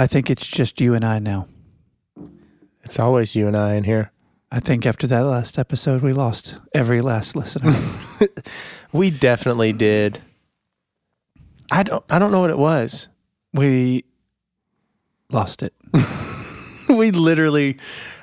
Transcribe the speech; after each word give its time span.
I 0.00 0.06
think 0.06 0.30
it's 0.30 0.46
just 0.46 0.80
you 0.80 0.94
and 0.94 1.04
I 1.04 1.18
now. 1.18 1.46
It's 2.82 2.98
always 2.98 3.36
you 3.36 3.46
and 3.46 3.54
I 3.54 3.74
in 3.74 3.84
here. 3.84 4.12
I 4.50 4.58
think 4.58 4.86
after 4.86 5.06
that 5.06 5.20
last 5.20 5.58
episode, 5.58 6.00
we 6.02 6.14
lost 6.14 6.56
every 6.72 7.02
last 7.02 7.36
listener. 7.36 7.76
We 8.92 9.10
definitely 9.10 9.72
did. 9.72 10.20
I 11.70 11.82
don't. 11.82 12.04
I 12.10 12.18
don't 12.18 12.32
know 12.32 12.40
what 12.40 12.50
it 12.50 12.58
was. 12.58 13.08
we 13.52 14.04
lost 15.30 15.62
it. 15.62 15.74
we 16.88 17.10
literally. 17.10 17.76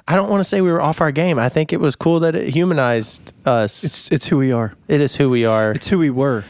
I 0.07 0.15
don't 0.15 0.29
want 0.29 0.41
to 0.41 0.43
say 0.43 0.61
we 0.61 0.71
were 0.71 0.81
off 0.81 0.99
our 0.99 1.11
game. 1.11 1.39
I 1.39 1.47
think 1.47 1.71
it 1.71 1.79
was 1.79 1.95
cool 1.95 2.19
that 2.21 2.35
it 2.35 2.49
humanized 2.49 3.31
us. 3.45 3.83
It's 3.83 4.11
it's 4.11 4.27
who 4.27 4.37
we 4.37 4.51
are. 4.51 4.73
it 4.87 4.99
is 4.99 5.15
who 5.15 5.29
we 5.29 5.45
are. 5.45 5.71
It's 5.71 5.87
who 5.87 5.99
we 5.99 6.09
were. 6.09 6.43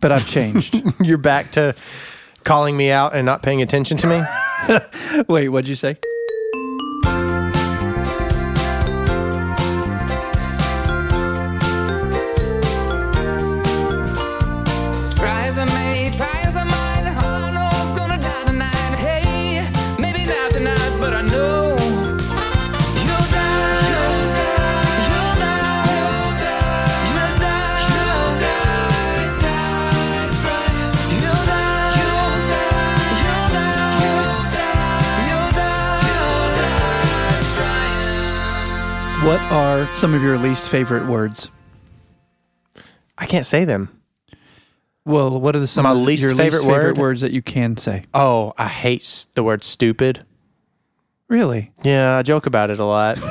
But 0.00 0.10
I've 0.10 0.26
changed. 0.26 0.82
You're 1.00 1.18
back 1.18 1.52
to 1.52 1.76
calling 2.42 2.76
me 2.76 2.90
out 2.90 3.14
and 3.14 3.24
not 3.24 3.42
paying 3.42 3.62
attention 3.62 3.96
to 3.98 4.06
me. 4.06 4.20
Wait, 5.28 5.48
what'd 5.48 5.68
you 5.68 5.76
say? 5.76 5.96
Are 39.54 39.86
some 39.92 40.14
of 40.14 40.22
your 40.22 40.36
least 40.36 40.68
favorite 40.68 41.06
words? 41.06 41.50
I 43.16 43.26
can't 43.26 43.46
say 43.46 43.64
them. 43.64 44.00
Well, 45.04 45.38
what 45.40 45.54
are 45.54 45.60
the 45.60 45.66
some 45.68 45.84
My 45.84 45.92
of 45.92 45.98
least 45.98 46.22
your 46.22 46.30
favorite 46.34 46.60
least 46.62 46.64
favorite 46.74 46.96
word? 46.96 46.98
words 46.98 47.20
that 47.20 47.30
you 47.30 47.40
can 47.42 47.76
say? 47.76 48.04
Oh, 48.12 48.52
I 48.58 48.66
hate 48.68 49.02
s- 49.02 49.26
the 49.34 49.44
word 49.44 49.62
stupid. 49.62 50.24
Really? 51.28 51.70
Yeah, 51.84 52.16
I 52.16 52.22
joke 52.22 52.46
about 52.46 52.70
it 52.70 52.78
a 52.80 52.84
lot. 52.84 53.18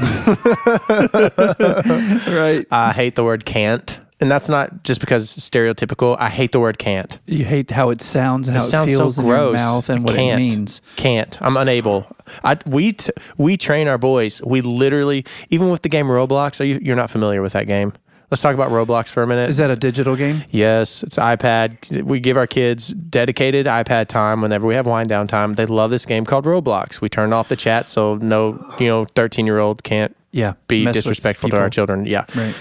Right. 2.34 2.66
I 2.72 2.92
hate 2.94 3.16
the 3.16 3.24
word 3.24 3.44
can't. 3.46 3.98
And 4.20 4.32
that's 4.32 4.48
not 4.48 4.84
just 4.84 5.02
because 5.02 5.36
it's 5.38 5.50
stereotypical. 5.50 6.16
I 6.20 6.30
hate 6.30 6.52
the 6.54 6.60
word 6.60 6.78
can't. 6.78 7.20
You 7.26 7.46
hate 7.46 7.72
how 7.72 7.90
it 7.90 8.02
sounds 8.02 8.48
and 8.48 8.56
It 8.56 8.60
how 8.60 8.66
it, 8.66 8.70
sounds 8.70 8.92
so 8.92 8.98
feels 9.00 9.20
in 9.20 9.26
your 9.26 9.54
mouth 9.54 9.90
and 9.90 10.04
what 10.06 10.16
Can't. 10.16 10.40
it 10.40 10.44
means. 10.44 10.82
Can't. 10.96 11.38
I'm 11.42 11.58
unable. 11.58 12.08
I 12.44 12.58
we 12.66 12.94
t- 12.94 13.12
we 13.38 13.58
train 13.58 13.88
our 13.88 13.98
boys. 13.98 14.42
We 14.44 14.62
literally 14.62 15.26
even 15.50 15.70
with 15.70 15.82
the 15.82 15.90
game 15.90 16.08
Roblox. 16.08 16.62
Are 16.62 16.64
you 16.66 16.80
you're 16.82 16.96
not 16.96 17.10
familiar 17.10 17.42
with 17.42 17.54
that 17.54 17.68
game? 17.68 17.94
Let's 18.32 18.42
talk 18.42 18.56
about 18.56 18.72
Roblox 18.72 19.10
for 19.10 19.22
a 19.22 19.28
minute. 19.28 19.50
Is 19.50 19.58
that 19.58 19.70
a 19.70 19.76
digital 19.76 20.16
game? 20.16 20.44
Yes, 20.50 21.04
it's 21.04 21.18
iPad. 21.18 22.02
We 22.04 22.20
give 22.20 22.36
our 22.36 22.48
kids 22.48 22.88
dedicated 22.88 23.68
iPad 23.68 24.08
time 24.08 24.42
whenever 24.42 24.66
we 24.66 24.74
have 24.74 24.88
wind 24.88 25.08
down 25.10 25.28
time. 25.28 25.54
They 25.54 25.66
love 25.68 25.92
this 25.92 26.06
game 26.06 26.26
called 26.26 26.46
Roblox. 26.46 27.00
We 27.00 27.10
turn 27.10 27.32
off 27.34 27.48
the 27.50 27.56
chat 27.56 27.88
so 27.88 28.16
no, 28.16 28.64
you 28.80 28.88
know, 28.88 29.06
13 29.06 29.46
year 29.46 29.60
old 29.60 29.84
can't 29.84 30.16
Yeah. 30.32 30.54
be 30.68 30.84
disrespectful 30.86 31.50
to 31.50 31.60
our 31.60 31.70
children. 31.70 32.06
Yeah. 32.08 32.26
Right. 32.36 32.56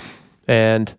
And 0.46 0.92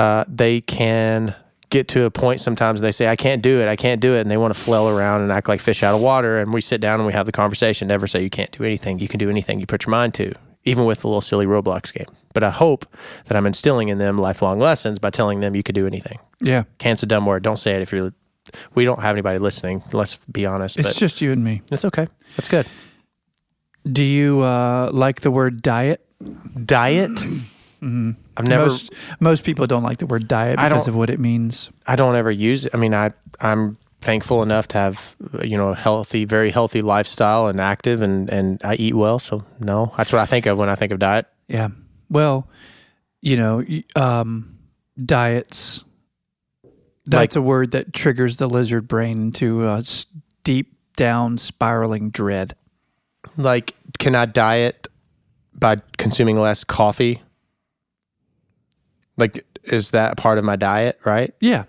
uh, 0.00 0.24
they 0.26 0.62
can 0.62 1.34
get 1.68 1.88
to 1.88 2.04
a 2.04 2.10
point 2.10 2.40
sometimes 2.40 2.80
they 2.80 2.90
say, 2.90 3.06
I 3.06 3.16
can't 3.16 3.42
do 3.42 3.60
it. 3.60 3.68
I 3.68 3.76
can't 3.76 4.00
do 4.00 4.14
it. 4.16 4.22
And 4.22 4.30
they 4.30 4.38
want 4.38 4.54
to 4.54 4.58
flail 4.58 4.88
around 4.88 5.20
and 5.20 5.30
act 5.30 5.46
like 5.46 5.60
fish 5.60 5.82
out 5.82 5.94
of 5.94 6.00
water. 6.00 6.38
And 6.38 6.54
we 6.54 6.62
sit 6.62 6.80
down 6.80 7.00
and 7.00 7.06
we 7.06 7.12
have 7.12 7.26
the 7.26 7.32
conversation. 7.32 7.86
Never 7.88 8.06
say 8.06 8.22
you 8.22 8.30
can't 8.30 8.50
do 8.50 8.64
anything. 8.64 8.98
You 8.98 9.08
can 9.08 9.18
do 9.18 9.28
anything 9.28 9.60
you 9.60 9.66
put 9.66 9.84
your 9.84 9.90
mind 9.90 10.14
to, 10.14 10.32
even 10.64 10.86
with 10.86 11.02
the 11.02 11.08
little 11.08 11.20
silly 11.20 11.44
Roblox 11.44 11.92
game. 11.92 12.06
But 12.32 12.42
I 12.42 12.50
hope 12.50 12.86
that 13.26 13.36
I'm 13.36 13.46
instilling 13.46 13.88
in 13.88 13.98
them 13.98 14.16
lifelong 14.16 14.58
lessons 14.58 14.98
by 14.98 15.10
telling 15.10 15.40
them 15.40 15.54
you 15.54 15.62
could 15.62 15.74
do 15.74 15.86
anything. 15.86 16.18
Yeah. 16.40 16.64
Can't's 16.78 17.02
a 17.02 17.06
dumb 17.06 17.26
word. 17.26 17.42
Don't 17.42 17.58
say 17.58 17.76
it 17.76 17.82
if 17.82 17.92
you're. 17.92 18.14
We 18.74 18.86
don't 18.86 19.00
have 19.00 19.12
anybody 19.12 19.38
listening. 19.38 19.82
Let's 19.92 20.16
be 20.16 20.46
honest. 20.46 20.78
It's 20.78 20.98
just 20.98 21.20
you 21.20 21.30
and 21.30 21.44
me. 21.44 21.60
it's 21.70 21.84
okay. 21.84 22.06
That's 22.36 22.48
good. 22.48 22.66
Do 23.84 24.02
you 24.02 24.40
uh, 24.40 24.90
like 24.92 25.20
the 25.20 25.30
word 25.30 25.60
diet? 25.60 26.04
Diet. 26.64 27.10
I've 27.82 28.46
never. 28.46 28.66
most 28.66 28.92
most 29.20 29.44
people 29.44 29.66
don't 29.66 29.82
like 29.82 29.98
the 29.98 30.06
word 30.06 30.28
diet 30.28 30.58
because 30.58 30.88
of 30.88 30.94
what 30.94 31.10
it 31.10 31.18
means. 31.18 31.70
I 31.86 31.96
don't 31.96 32.14
ever 32.14 32.30
use 32.30 32.66
it. 32.66 32.74
I 32.74 32.76
mean, 32.76 32.94
I 32.94 33.12
I'm 33.40 33.78
thankful 34.00 34.42
enough 34.42 34.68
to 34.68 34.78
have 34.78 35.16
you 35.42 35.56
know 35.56 35.70
a 35.70 35.74
healthy, 35.74 36.24
very 36.24 36.50
healthy 36.50 36.82
lifestyle 36.82 37.46
and 37.48 37.60
active, 37.60 38.02
and 38.02 38.28
and 38.28 38.60
I 38.62 38.74
eat 38.74 38.94
well. 38.94 39.18
So 39.18 39.44
no, 39.58 39.92
that's 39.96 40.12
what 40.12 40.20
I 40.20 40.26
think 40.26 40.46
of 40.46 40.58
when 40.58 40.68
I 40.68 40.74
think 40.74 40.92
of 40.92 40.98
diet. 40.98 41.26
Yeah. 41.48 41.68
Well, 42.08 42.48
you 43.20 43.36
know, 43.36 43.64
um, 43.96 44.58
diets. 45.02 45.84
That's 47.06 47.34
a 47.34 47.42
word 47.42 47.72
that 47.72 47.92
triggers 47.92 48.36
the 48.36 48.48
lizard 48.48 48.86
brain 48.86 49.18
into 49.20 49.66
a 49.66 49.82
deep 50.44 50.76
down 50.96 51.38
spiraling 51.38 52.10
dread. 52.10 52.54
Like, 53.36 53.74
can 53.98 54.14
I 54.14 54.26
diet 54.26 54.86
by 55.54 55.76
consuming 55.96 56.38
less 56.38 56.62
coffee? 56.62 57.22
Like, 59.20 59.44
is 59.64 59.90
that 59.90 60.16
part 60.16 60.38
of 60.38 60.44
my 60.44 60.56
diet? 60.56 60.98
Right. 61.04 61.34
Yeah. 61.40 61.64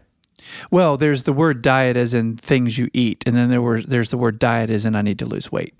Well, 0.71 0.97
there's 0.97 1.23
the 1.23 1.33
word 1.33 1.61
diet 1.61 1.95
as 1.97 2.13
in 2.15 2.35
things 2.37 2.77
you 2.79 2.89
eat, 2.93 3.23
and 3.27 3.35
then 3.35 3.49
there 3.51 3.61
were 3.61 3.81
there's 3.81 4.09
the 4.09 4.17
word 4.17 4.39
diet 4.39 4.69
as 4.71 4.85
in 4.85 4.95
I 4.95 5.01
need 5.03 5.19
to 5.19 5.25
lose 5.25 5.51
weight. 5.51 5.75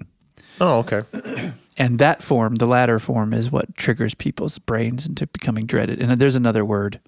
Oh, 0.59 0.79
okay. 0.79 1.03
And 1.77 1.97
that 1.99 2.21
form, 2.21 2.55
the 2.57 2.67
latter 2.67 2.99
form, 2.99 3.33
is 3.33 3.49
what 3.49 3.75
triggers 3.75 4.13
people's 4.13 4.59
brains 4.59 5.07
into 5.07 5.25
becoming 5.25 5.65
dreaded. 5.65 5.99
And 6.01 6.11
there's 6.19 6.35
another 6.35 6.65
word, 6.65 6.99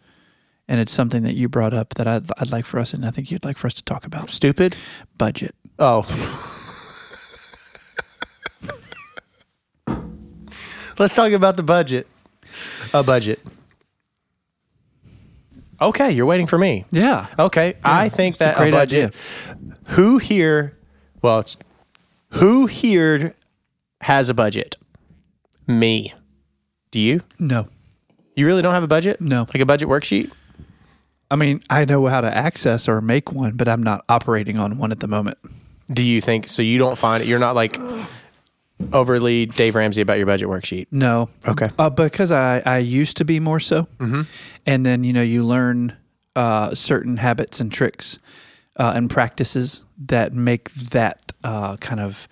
and 0.69 0.79
it's 0.79 0.91
something 0.91 1.21
that 1.23 1.33
you 1.35 1.49
brought 1.49 1.73
up 1.73 1.93
that 1.95 2.07
I'd, 2.07 2.25
I'd 2.39 2.49
like 2.49 2.65
for 2.65 2.79
us, 2.79 2.93
and 2.93 3.05
I 3.05 3.11
think 3.11 3.29
you'd 3.29 3.43
like 3.43 3.57
for 3.57 3.67
us 3.67 3.73
to 3.75 3.83
talk 3.83 4.05
about 4.05 4.29
Stupid. 4.31 4.75
budget. 5.17 5.53
Oh. 5.77 6.07
Let's 10.97 11.13
talk 11.13 11.33
about 11.33 11.57
the 11.57 11.63
budget. 11.63 12.07
A 12.93 13.03
budget. 13.03 13.41
Okay, 15.83 16.11
you're 16.11 16.25
waiting 16.25 16.47
for 16.47 16.57
me. 16.57 16.85
Yeah. 16.91 17.27
Okay, 17.37 17.75
I 17.83 18.09
think 18.09 18.37
that 18.37 18.55
a, 18.55 18.57
great 18.57 18.71
budget. 18.71 19.13
Who 19.89 20.17
here? 20.17 20.77
Well, 21.21 21.39
it's 21.39 21.57
who 22.29 22.67
here 22.67 23.35
has 24.01 24.29
a 24.29 24.33
budget? 24.33 24.77
Me. 25.67 26.13
Do 26.91 26.99
you? 26.99 27.21
No. 27.37 27.67
You 28.35 28.47
really 28.47 28.61
don't 28.61 28.73
have 28.73 28.83
a 28.83 28.87
budget? 28.87 29.21
No. 29.21 29.41
Like 29.53 29.59
a 29.59 29.65
budget 29.65 29.89
worksheet? 29.89 30.31
I 31.29 31.35
mean, 31.35 31.61
I 31.69 31.85
know 31.85 32.05
how 32.07 32.21
to 32.21 32.35
access 32.35 32.87
or 32.87 33.01
make 33.01 33.31
one, 33.31 33.55
but 33.55 33.67
I'm 33.67 33.83
not 33.83 34.05
operating 34.07 34.59
on 34.59 34.77
one 34.77 34.91
at 34.91 34.99
the 34.99 35.07
moment. 35.07 35.37
Do 35.87 36.03
you 36.03 36.21
think 36.21 36.47
so? 36.47 36.61
You 36.61 36.77
don't 36.77 36.97
find 36.97 37.23
it. 37.23 37.27
You're 37.27 37.39
not 37.39 37.55
like 37.55 37.79
overly 38.91 39.45
Dave 39.45 39.75
Ramsey 39.75 40.01
about 40.01 40.17
your 40.17 40.25
budget 40.25 40.47
worksheet. 40.47 40.87
No. 40.91 41.29
Okay. 41.47 41.69
Uh, 41.77 41.89
because 41.89 42.31
I, 42.31 42.61
I 42.65 42.77
used 42.79 43.17
to 43.17 43.25
be 43.25 43.39
more 43.39 43.59
so. 43.59 43.87
Mm-hmm. 43.99 44.21
And 44.65 44.85
then, 44.85 45.03
you 45.03 45.13
know, 45.13 45.21
you 45.21 45.43
learn 45.43 45.95
uh, 46.35 46.73
certain 46.75 47.17
habits 47.17 47.59
and 47.59 47.71
tricks 47.71 48.19
uh, 48.77 48.93
and 48.95 49.09
practices 49.09 49.83
that 50.07 50.33
make 50.33 50.73
that 50.73 51.31
uh, 51.43 51.77
kind 51.77 51.99
of 51.99 52.27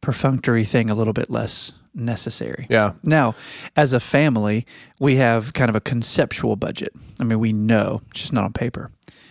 perfunctory 0.00 0.64
thing 0.64 0.90
a 0.90 0.94
little 0.94 1.12
bit 1.12 1.30
less 1.30 1.72
necessary. 1.94 2.66
Yeah. 2.68 2.92
Now, 3.02 3.34
as 3.74 3.92
a 3.92 4.00
family, 4.00 4.66
we 4.98 5.16
have 5.16 5.52
kind 5.52 5.68
of 5.70 5.76
a 5.76 5.80
conceptual 5.80 6.56
budget. 6.56 6.92
I 7.18 7.24
mean, 7.24 7.38
we 7.38 7.52
know, 7.52 8.02
it's 8.10 8.20
just 8.20 8.32
not 8.32 8.44
on 8.44 8.52
paper. 8.52 8.90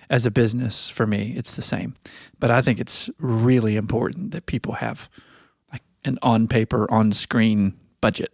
As 0.10 0.26
a 0.26 0.32
business, 0.32 0.90
for 0.90 1.08
me, 1.08 1.34
it's 1.36 1.54
the 1.54 1.62
same. 1.62 1.96
But 2.40 2.52
I 2.52 2.62
think 2.62 2.80
it's 2.80 3.10
really 3.18 3.76
important 3.76 4.32
that 4.32 4.46
people 4.46 4.74
have 4.74 5.10
an 6.06 6.18
on 6.22 6.48
paper, 6.48 6.90
on 6.92 7.12
screen 7.12 7.78
budget. 8.02 8.32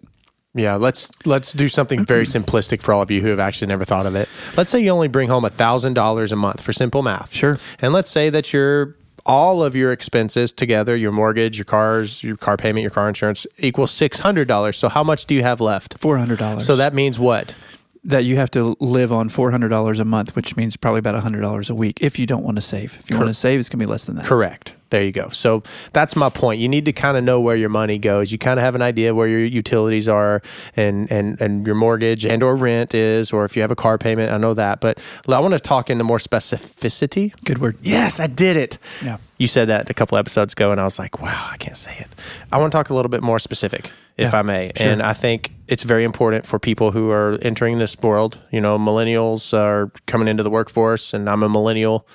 Yeah, 0.53 0.75
let's 0.75 1.09
let's 1.25 1.53
do 1.53 1.69
something 1.69 2.05
very 2.05 2.25
simplistic 2.25 2.81
for 2.81 2.93
all 2.93 3.01
of 3.01 3.09
you 3.09 3.21
who 3.21 3.27
have 3.27 3.39
actually 3.39 3.67
never 3.67 3.85
thought 3.85 4.05
of 4.05 4.15
it. 4.15 4.27
Let's 4.57 4.69
say 4.69 4.81
you 4.81 4.89
only 4.89 5.07
bring 5.07 5.29
home 5.29 5.47
thousand 5.49 5.93
dollars 5.93 6.31
a 6.31 6.35
month 6.35 6.61
for 6.61 6.73
simple 6.73 7.01
math. 7.01 7.33
Sure. 7.33 7.57
And 7.79 7.93
let's 7.93 8.11
say 8.11 8.29
that 8.29 8.51
your 8.51 8.97
all 9.25 9.63
of 9.63 9.75
your 9.75 9.91
expenses 9.91 10.51
together, 10.51 10.95
your 10.95 11.11
mortgage, 11.11 11.57
your 11.57 11.65
cars, 11.65 12.23
your 12.23 12.35
car 12.35 12.57
payment, 12.57 12.81
your 12.81 12.91
car 12.91 13.07
insurance 13.07 13.47
equals 13.57 13.91
six 13.91 14.19
hundred 14.19 14.47
dollars. 14.47 14.77
So 14.77 14.89
how 14.89 15.03
much 15.03 15.25
do 15.25 15.35
you 15.35 15.43
have 15.43 15.61
left? 15.61 15.97
Four 15.97 16.17
hundred 16.17 16.39
dollars. 16.39 16.65
So 16.65 16.75
that 16.75 16.93
means 16.93 17.17
what? 17.17 17.55
that 18.03 18.23
you 18.23 18.35
have 18.35 18.49
to 18.51 18.75
live 18.79 19.11
on 19.11 19.29
four 19.29 19.51
hundred 19.51 19.69
dollars 19.69 19.99
a 19.99 20.05
month, 20.05 20.35
which 20.35 20.55
means 20.55 20.75
probably 20.75 20.99
about 20.99 21.15
hundred 21.21 21.41
dollars 21.41 21.69
a 21.69 21.75
week 21.75 21.99
if 22.01 22.17
you 22.17 22.25
don't 22.25 22.43
want 22.43 22.57
to 22.57 22.61
save. 22.61 22.97
If 22.99 23.09
you 23.09 23.17
want 23.17 23.29
to 23.29 23.33
save, 23.33 23.59
it's 23.59 23.69
gonna 23.69 23.79
be 23.79 23.85
less 23.85 24.05
than 24.05 24.15
that. 24.15 24.25
Correct. 24.25 24.73
There 24.91 25.01
you 25.03 25.11
go. 25.13 25.29
So 25.29 25.63
that's 25.93 26.15
my 26.15 26.29
point. 26.29 26.59
You 26.59 26.67
need 26.67 26.85
to 26.85 26.91
kind 26.93 27.15
of 27.17 27.23
know 27.23 27.39
where 27.39 27.55
your 27.55 27.69
money 27.69 27.97
goes. 27.97 28.31
You 28.31 28.37
kind 28.37 28.59
of 28.59 28.63
have 28.63 28.75
an 28.75 28.81
idea 28.81 29.15
where 29.15 29.27
your 29.27 29.39
utilities 29.39 30.07
are 30.09 30.41
and, 30.75 31.09
and, 31.09 31.39
and 31.41 31.65
your 31.65 31.75
mortgage 31.75 32.25
and 32.25 32.43
or 32.43 32.55
rent 32.55 32.93
is, 32.93 33.31
or 33.31 33.45
if 33.45 33.55
you 33.55 33.61
have 33.61 33.71
a 33.71 33.75
car 33.75 33.97
payment, 33.97 34.31
I 34.33 34.37
know 34.37 34.53
that. 34.53 34.81
But 34.81 34.99
I 35.29 35.39
want 35.39 35.53
to 35.53 35.59
talk 35.61 35.89
into 35.89 36.03
more 36.03 36.17
specificity. 36.19 37.33
Good 37.45 37.59
word. 37.59 37.77
Yes, 37.81 38.19
I 38.19 38.27
did 38.27 38.57
it. 38.57 38.77
Yeah. 39.03 39.17
You 39.37 39.47
said 39.47 39.69
that 39.69 39.89
a 39.89 39.93
couple 39.93 40.17
episodes 40.17 40.53
ago, 40.53 40.71
and 40.71 40.79
I 40.79 40.83
was 40.83 40.99
like, 40.99 41.21
wow, 41.21 41.49
I 41.51 41.57
can't 41.57 41.77
say 41.77 41.95
it. 41.97 42.07
I 42.51 42.57
want 42.57 42.71
to 42.71 42.77
talk 42.77 42.89
a 42.89 42.93
little 42.93 43.09
bit 43.09 43.23
more 43.23 43.39
specific, 43.39 43.89
if 44.17 44.33
Yeah, 44.33 44.39
I 44.39 44.41
may. 44.43 44.71
sure. 44.75 44.87
And 44.91 45.01
I 45.01 45.13
think 45.13 45.51
it's 45.67 45.83
very 45.83 46.03
important 46.03 46.45
for 46.45 46.59
people 46.59 46.91
who 46.91 47.09
are 47.11 47.39
entering 47.41 47.79
this 47.79 47.97
world. 47.97 48.39
You 48.51 48.61
know, 48.61 48.77
millennials 48.77 49.57
are 49.57 49.89
coming 50.05 50.27
into 50.27 50.43
the 50.43 50.51
workforce, 50.51 51.13
and 51.13 51.29
I'm 51.29 51.41
a 51.43 51.49
millennial. 51.49 52.05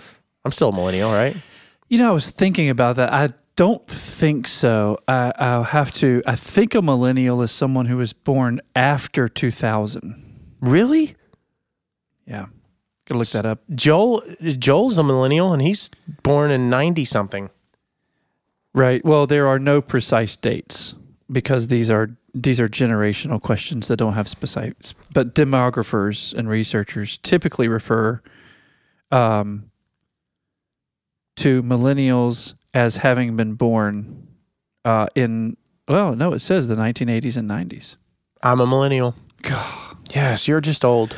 I'm 0.44 0.52
still 0.52 0.68
a 0.68 0.72
millennial, 0.72 1.10
right? 1.10 1.36
You 1.88 1.98
know, 1.98 2.10
I 2.10 2.12
was 2.12 2.30
thinking 2.30 2.68
about 2.68 2.96
that. 2.96 3.12
I 3.12 3.30
don't 3.54 3.86
think 3.86 4.48
so. 4.48 4.98
I, 5.06 5.32
I'll 5.38 5.64
have 5.64 5.92
to. 5.94 6.22
I 6.26 6.36
think 6.36 6.74
a 6.74 6.82
millennial 6.82 7.42
is 7.42 7.50
someone 7.50 7.86
who 7.86 7.96
was 7.96 8.12
born 8.12 8.60
after 8.74 9.28
2000. 9.28 10.22
Really? 10.60 11.16
Yeah. 12.26 12.46
Gotta 13.06 13.18
look 13.18 13.28
that 13.28 13.46
up. 13.46 13.60
Joel 13.72 14.22
Joel's 14.42 14.98
a 14.98 15.04
millennial, 15.04 15.52
and 15.52 15.62
he's 15.62 15.90
born 16.24 16.50
in 16.50 16.68
ninety 16.68 17.04
something. 17.04 17.50
Right. 18.74 19.04
Well, 19.04 19.26
there 19.26 19.46
are 19.46 19.60
no 19.60 19.80
precise 19.80 20.34
dates 20.34 20.96
because 21.30 21.68
these 21.68 21.88
are 21.88 22.16
these 22.34 22.58
are 22.58 22.68
generational 22.68 23.40
questions 23.40 23.86
that 23.88 23.98
don't 23.98 24.14
have 24.14 24.28
specific. 24.28 24.74
But 25.12 25.36
demographers 25.36 26.34
and 26.34 26.48
researchers 26.48 27.16
typically 27.18 27.68
refer 27.68 28.20
um, 29.12 29.70
to 31.36 31.62
millennials 31.62 32.54
as 32.74 32.96
having 32.98 33.36
been 33.36 33.54
born 33.54 34.26
uh, 34.84 35.06
in. 35.14 35.56
Well, 35.88 36.16
no, 36.16 36.32
it 36.32 36.40
says 36.40 36.68
the 36.68 36.74
1980s 36.76 37.36
and 37.36 37.48
90s. 37.48 37.96
I'm 38.42 38.60
a 38.60 38.66
millennial. 38.66 39.14
God. 39.42 39.82
Yes, 40.14 40.46
you're 40.46 40.60
just 40.60 40.84
old. 40.84 41.16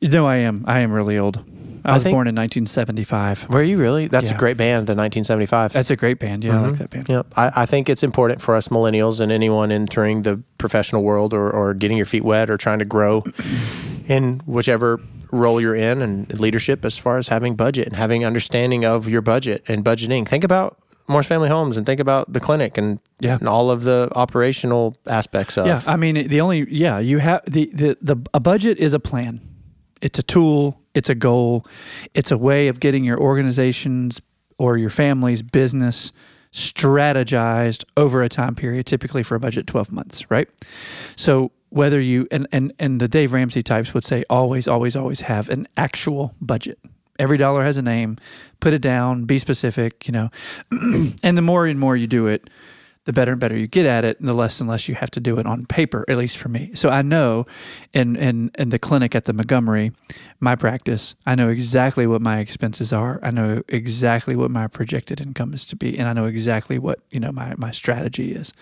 No, 0.00 0.26
I 0.26 0.36
am. 0.36 0.64
I 0.66 0.78
am 0.80 0.90
really 0.90 1.18
old. 1.18 1.44
I 1.84 1.90
I 1.90 1.94
was 1.94 2.02
think- 2.02 2.14
born 2.14 2.26
in 2.26 2.34
1975. 2.34 3.50
Were 3.50 3.62
you 3.62 3.76
really? 3.78 4.06
That's 4.06 4.30
Yeah. 4.30 4.36
a 4.36 4.38
great 4.38 4.56
band, 4.56 4.86
the 4.86 4.94
1975. 4.94 5.74
That's 5.74 5.90
a 5.90 5.96
great 5.96 6.18
band. 6.18 6.42
Yeah, 6.42 6.56
I 6.58 6.60
like 6.62 6.72
Mhm. 6.72 6.78
that 6.78 6.90
band. 6.90 7.08
Yep. 7.10 7.26
I, 7.36 7.52
I 7.54 7.66
think 7.66 7.90
it's 7.90 8.02
important 8.02 8.40
for 8.40 8.56
us 8.56 8.68
millennials 8.68 9.20
and 9.20 9.30
anyone 9.30 9.70
entering 9.70 10.22
the 10.22 10.42
professional 10.56 11.02
world 11.02 11.34
or, 11.34 11.50
or 11.50 11.74
getting 11.74 11.98
your 11.98 12.06
feet 12.06 12.24
wet 12.24 12.48
or 12.48 12.56
trying 12.56 12.78
to 12.78 12.86
grow 12.86 13.22
in 14.08 14.40
whichever 14.46 14.98
role 15.32 15.60
you're 15.60 15.74
in 15.76 16.02
and 16.02 16.38
leadership 16.40 16.84
as 16.84 16.98
far 16.98 17.18
as 17.18 17.28
having 17.28 17.54
budget 17.56 17.86
and 17.86 17.96
having 17.96 18.24
understanding 18.24 18.84
of 18.84 19.08
your 19.08 19.22
budget 19.22 19.62
and 19.68 19.84
budgeting. 19.84 20.26
Think 20.28 20.44
about 20.44 20.76
Morse 21.08 21.26
Family 21.26 21.48
Homes 21.48 21.76
and 21.76 21.84
think 21.86 22.00
about 22.00 22.32
the 22.32 22.40
clinic 22.40 22.78
and, 22.78 23.00
Yeah. 23.20 23.36
and 23.38 23.48
all 23.48 23.70
of 23.70 23.84
the 23.84 24.08
operational 24.14 24.94
aspects 25.06 25.56
of 25.58 25.66
Yeah, 25.66 25.82
I 25.86 25.96
mean 25.96 26.28
the 26.28 26.40
only 26.40 26.66
yeah 26.70 26.98
you 26.98 27.18
have 27.18 27.42
the 27.46 27.70
the 27.74 27.96
the 28.00 28.16
a 28.34 28.40
budget 28.40 28.78
is 28.78 28.94
a 28.94 29.00
plan. 29.00 29.40
It's 30.00 30.18
a 30.18 30.22
tool. 30.22 30.80
It's 30.94 31.08
a 31.10 31.14
goal. 31.14 31.64
It's 32.14 32.30
a 32.30 32.38
way 32.38 32.68
of 32.68 32.80
getting 32.80 33.04
your 33.04 33.18
organization's 33.20 34.20
or 34.58 34.76
your 34.76 34.90
family's 34.90 35.42
business 35.42 36.12
strategized 36.52 37.84
over 37.96 38.22
a 38.22 38.28
time 38.28 38.54
period, 38.54 38.86
typically 38.86 39.22
for 39.22 39.34
a 39.34 39.40
budget 39.40 39.66
twelve 39.66 39.92
months, 39.92 40.30
right? 40.30 40.48
So 41.16 41.52
whether 41.70 42.00
you 42.00 42.28
and 42.30 42.46
and 42.52 42.72
and 42.78 43.00
the 43.00 43.08
Dave 43.08 43.32
Ramsey 43.32 43.62
types 43.62 43.94
would 43.94 44.04
say 44.04 44.22
always, 44.28 44.68
always, 44.68 44.94
always 44.94 45.22
have 45.22 45.48
an 45.48 45.66
actual 45.76 46.34
budget. 46.40 46.78
Every 47.18 47.36
dollar 47.36 47.64
has 47.64 47.76
a 47.76 47.82
name. 47.82 48.16
Put 48.60 48.74
it 48.74 48.82
down. 48.82 49.24
Be 49.24 49.38
specific. 49.38 50.06
You 50.06 50.12
know, 50.12 50.30
and 51.22 51.36
the 51.36 51.42
more 51.42 51.66
and 51.66 51.78
more 51.78 51.96
you 51.96 52.06
do 52.06 52.26
it, 52.26 52.50
the 53.04 53.12
better 53.12 53.32
and 53.32 53.40
better 53.40 53.56
you 53.56 53.66
get 53.66 53.86
at 53.86 54.04
it, 54.04 54.20
and 54.20 54.28
the 54.28 54.34
less 54.34 54.60
and 54.60 54.68
less 54.68 54.88
you 54.88 54.94
have 54.94 55.10
to 55.10 55.20
do 55.20 55.38
it 55.38 55.46
on 55.46 55.64
paper, 55.64 56.04
at 56.06 56.18
least 56.18 56.36
for 56.36 56.48
me. 56.48 56.70
So 56.74 56.90
I 56.90 57.02
know 57.02 57.46
in, 57.94 58.14
in, 58.14 58.50
in 58.58 58.68
the 58.68 58.78
clinic 58.78 59.14
at 59.14 59.24
the 59.24 59.32
Montgomery, 59.32 59.92
my 60.38 60.54
practice, 60.54 61.14
I 61.24 61.34
know 61.34 61.48
exactly 61.48 62.06
what 62.06 62.20
my 62.20 62.38
expenses 62.38 62.92
are. 62.92 63.18
I 63.22 63.30
know 63.30 63.62
exactly 63.68 64.36
what 64.36 64.50
my 64.50 64.66
projected 64.66 65.20
income 65.20 65.54
is 65.54 65.64
to 65.66 65.76
be, 65.76 65.98
and 65.98 66.08
I 66.08 66.12
know 66.12 66.26
exactly 66.26 66.78
what, 66.78 67.00
you 67.10 67.20
know, 67.20 67.32
my, 67.32 67.54
my 67.56 67.70
strategy 67.70 68.32
is. 68.32 68.52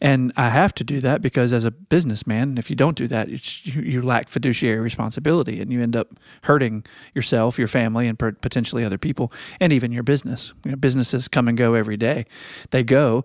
And 0.00 0.32
I 0.36 0.48
have 0.48 0.74
to 0.74 0.84
do 0.84 1.00
that 1.00 1.20
because 1.20 1.52
as 1.52 1.64
a 1.64 1.70
businessman, 1.70 2.56
if 2.56 2.70
you 2.70 2.76
don't 2.76 2.96
do 2.96 3.06
that, 3.08 3.28
you, 3.28 3.82
you 3.82 4.02
lack 4.02 4.28
fiduciary 4.28 4.80
responsibility 4.80 5.60
and 5.60 5.70
you 5.70 5.82
end 5.82 5.96
up 5.96 6.08
hurting 6.42 6.84
yourself, 7.14 7.58
your 7.58 7.68
family, 7.68 8.08
and 8.08 8.18
potentially 8.18 8.84
other 8.84 8.98
people, 8.98 9.32
and 9.60 9.72
even 9.72 9.92
your 9.92 10.02
business. 10.02 10.54
You 10.64 10.70
know, 10.70 10.76
businesses 10.76 11.28
come 11.28 11.46
and 11.46 11.58
go 11.58 11.74
every 11.74 11.96
day. 11.96 12.24
They 12.70 12.84
go 12.84 13.24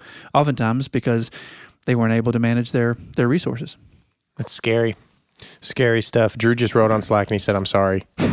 oftentimes 0.57 0.87
because 0.87 1.31
they 1.85 1.95
weren't 1.95 2.13
able 2.13 2.31
to 2.31 2.39
manage 2.39 2.71
their 2.71 2.95
their 3.15 3.27
resources. 3.27 3.77
It's 4.39 4.51
scary. 4.51 4.95
Scary 5.61 6.01
stuff. 6.01 6.37
Drew 6.37 6.55
just 6.55 6.73
wrote 6.75 6.91
on 6.91 7.01
Slack 7.01 7.27
and 7.27 7.35
he 7.35 7.39
said, 7.39 7.55
I'm 7.55 7.65
sorry. 7.65 8.05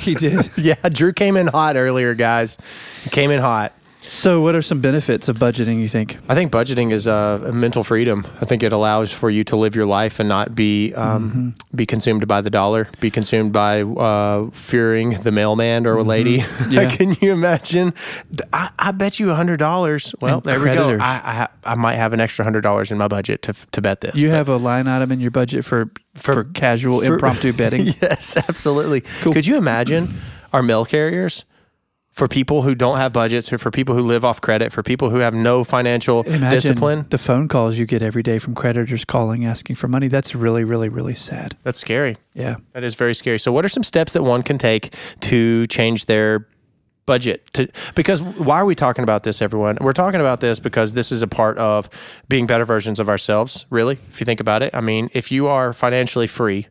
He 0.00 0.14
did. 0.14 0.50
yeah, 0.56 0.76
Drew 0.88 1.12
came 1.12 1.36
in 1.36 1.46
hot 1.46 1.76
earlier, 1.76 2.14
guys. 2.14 2.56
He 3.04 3.10
came 3.10 3.30
in 3.30 3.38
hot. 3.38 3.74
So, 4.12 4.40
what 4.40 4.56
are 4.56 4.62
some 4.62 4.80
benefits 4.80 5.28
of 5.28 5.36
budgeting? 5.38 5.78
You 5.80 5.86
think? 5.86 6.18
I 6.28 6.34
think 6.34 6.50
budgeting 6.50 6.90
is 6.90 7.06
uh, 7.06 7.40
a 7.46 7.52
mental 7.52 7.84
freedom. 7.84 8.26
I 8.40 8.44
think 8.44 8.64
it 8.64 8.72
allows 8.72 9.12
for 9.12 9.30
you 9.30 9.44
to 9.44 9.54
live 9.56 9.76
your 9.76 9.86
life 9.86 10.18
and 10.18 10.28
not 10.28 10.52
be 10.56 10.92
um, 10.94 11.54
be 11.72 11.86
consumed 11.86 12.26
by 12.26 12.40
the 12.40 12.50
dollar, 12.50 12.88
be 12.98 13.08
consumed 13.10 13.52
by 13.52 13.82
uh, 13.82 14.50
fearing 14.50 15.10
the 15.22 15.30
mailman 15.30 15.86
or 15.86 15.96
a 15.98 16.02
lady. 16.02 16.42
Yeah. 16.70 16.88
Can 16.90 17.16
you 17.20 17.32
imagine? 17.32 17.94
I, 18.52 18.70
I 18.78 18.90
bet 18.92 19.18
you 19.20 19.30
a 19.30 19.34
hundred 19.34 19.58
dollars. 19.58 20.12
Well, 20.20 20.38
And 20.38 20.42
there 20.44 20.58
we 20.60 20.74
go. 20.74 20.98
I, 21.00 21.48
I 21.64 21.72
I 21.72 21.74
might 21.76 21.94
have 21.96 22.12
an 22.12 22.20
extra 22.20 22.44
hundred 22.44 22.62
dollars 22.62 22.90
in 22.90 22.98
my 22.98 23.06
budget 23.08 23.42
to 23.42 23.52
to 23.72 23.80
bet 23.80 24.00
this. 24.00 24.16
You 24.16 24.28
But- 24.28 24.34
have 24.36 24.48
a 24.48 24.56
line 24.56 24.88
item 24.88 25.12
in 25.12 25.20
your 25.20 25.30
budget 25.30 25.64
for 25.64 25.90
for, 26.16 26.34
For- 26.34 26.44
casual 26.44 26.98
for- 27.00 27.12
impromptu 27.14 27.52
betting. 27.62 27.86
yes, 28.02 28.36
absolutely. 28.36 29.02
Cool. 29.22 29.32
Could 29.32 29.46
you 29.46 29.56
imagine 29.56 30.14
our 30.52 30.62
mail 30.62 30.84
carriers? 30.84 31.44
For 32.12 32.26
people 32.28 32.62
who 32.62 32.74
don't 32.74 32.98
have 32.98 33.12
budgets, 33.12 33.52
or 33.52 33.56
for 33.58 33.70
people 33.70 33.94
who 33.94 34.02
live 34.02 34.24
off 34.24 34.40
credit, 34.40 34.72
for 34.72 34.82
people 34.82 35.10
who 35.10 35.18
have 35.18 35.32
no 35.32 35.64
financial 35.64 36.22
Imagine 36.24 36.50
discipline, 36.50 37.06
the 37.08 37.18
phone 37.18 37.48
calls 37.48 37.78
you 37.78 37.86
get 37.86 38.02
every 38.02 38.22
day 38.22 38.38
from 38.38 38.54
creditors 38.54 39.04
calling 39.04 39.46
asking 39.46 39.76
for 39.76 39.88
money. 39.88 40.08
That's 40.08 40.34
really, 40.34 40.64
really, 40.64 40.88
really 40.88 41.14
sad. 41.14 41.56
that's 41.62 41.78
scary. 41.78 42.16
Yeah. 42.34 42.56
That 42.72 42.84
is 42.84 42.94
very 42.94 43.14
scary. 43.14 43.38
So, 43.38 43.52
what 43.52 43.64
are 43.64 43.68
some 43.68 43.84
steps 43.84 44.12
that 44.12 44.22
one 44.24 44.42
can 44.42 44.58
take 44.58 44.94
to 45.20 45.66
change 45.68 46.06
their 46.06 46.46
budget? 47.06 47.46
To 47.54 47.68
because 47.94 48.20
why 48.22 48.56
are 48.60 48.64
we 48.66 48.74
talking 48.74 49.02
about 49.04 49.22
this, 49.22 49.40
everyone? 49.40 49.78
We're 49.80 49.92
talking 49.92 50.20
about 50.20 50.40
this 50.40 50.58
because 50.60 50.92
this 50.94 51.10
is 51.12 51.22
a 51.22 51.28
part 51.28 51.58
of 51.58 51.88
being 52.28 52.46
better 52.46 52.64
versions 52.64 53.00
of 53.00 53.08
ourselves. 53.08 53.66
Really, 53.70 53.98
if 54.10 54.20
you 54.20 54.26
think 54.26 54.40
about 54.40 54.62
it, 54.62 54.74
I 54.74 54.80
mean, 54.80 55.10
if 55.14 55.30
you 55.32 55.46
are 55.46 55.72
financially 55.72 56.26
free, 56.26 56.66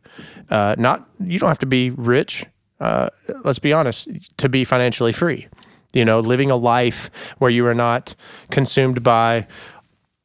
uh, 0.50 0.76
not 0.78 1.08
you 1.18 1.38
don't 1.38 1.48
have 1.48 1.58
to 1.60 1.66
be 1.66 1.90
rich. 1.90 2.44
Uh, 2.80 3.08
let's 3.44 3.58
be 3.58 3.72
honest, 3.72 4.08
to 4.38 4.48
be 4.48 4.64
financially 4.64 5.12
free. 5.12 5.48
You 5.92 6.04
know, 6.04 6.20
living 6.20 6.50
a 6.50 6.56
life 6.56 7.10
where 7.38 7.50
you 7.50 7.66
are 7.66 7.74
not 7.74 8.14
consumed 8.50 9.02
by 9.02 9.46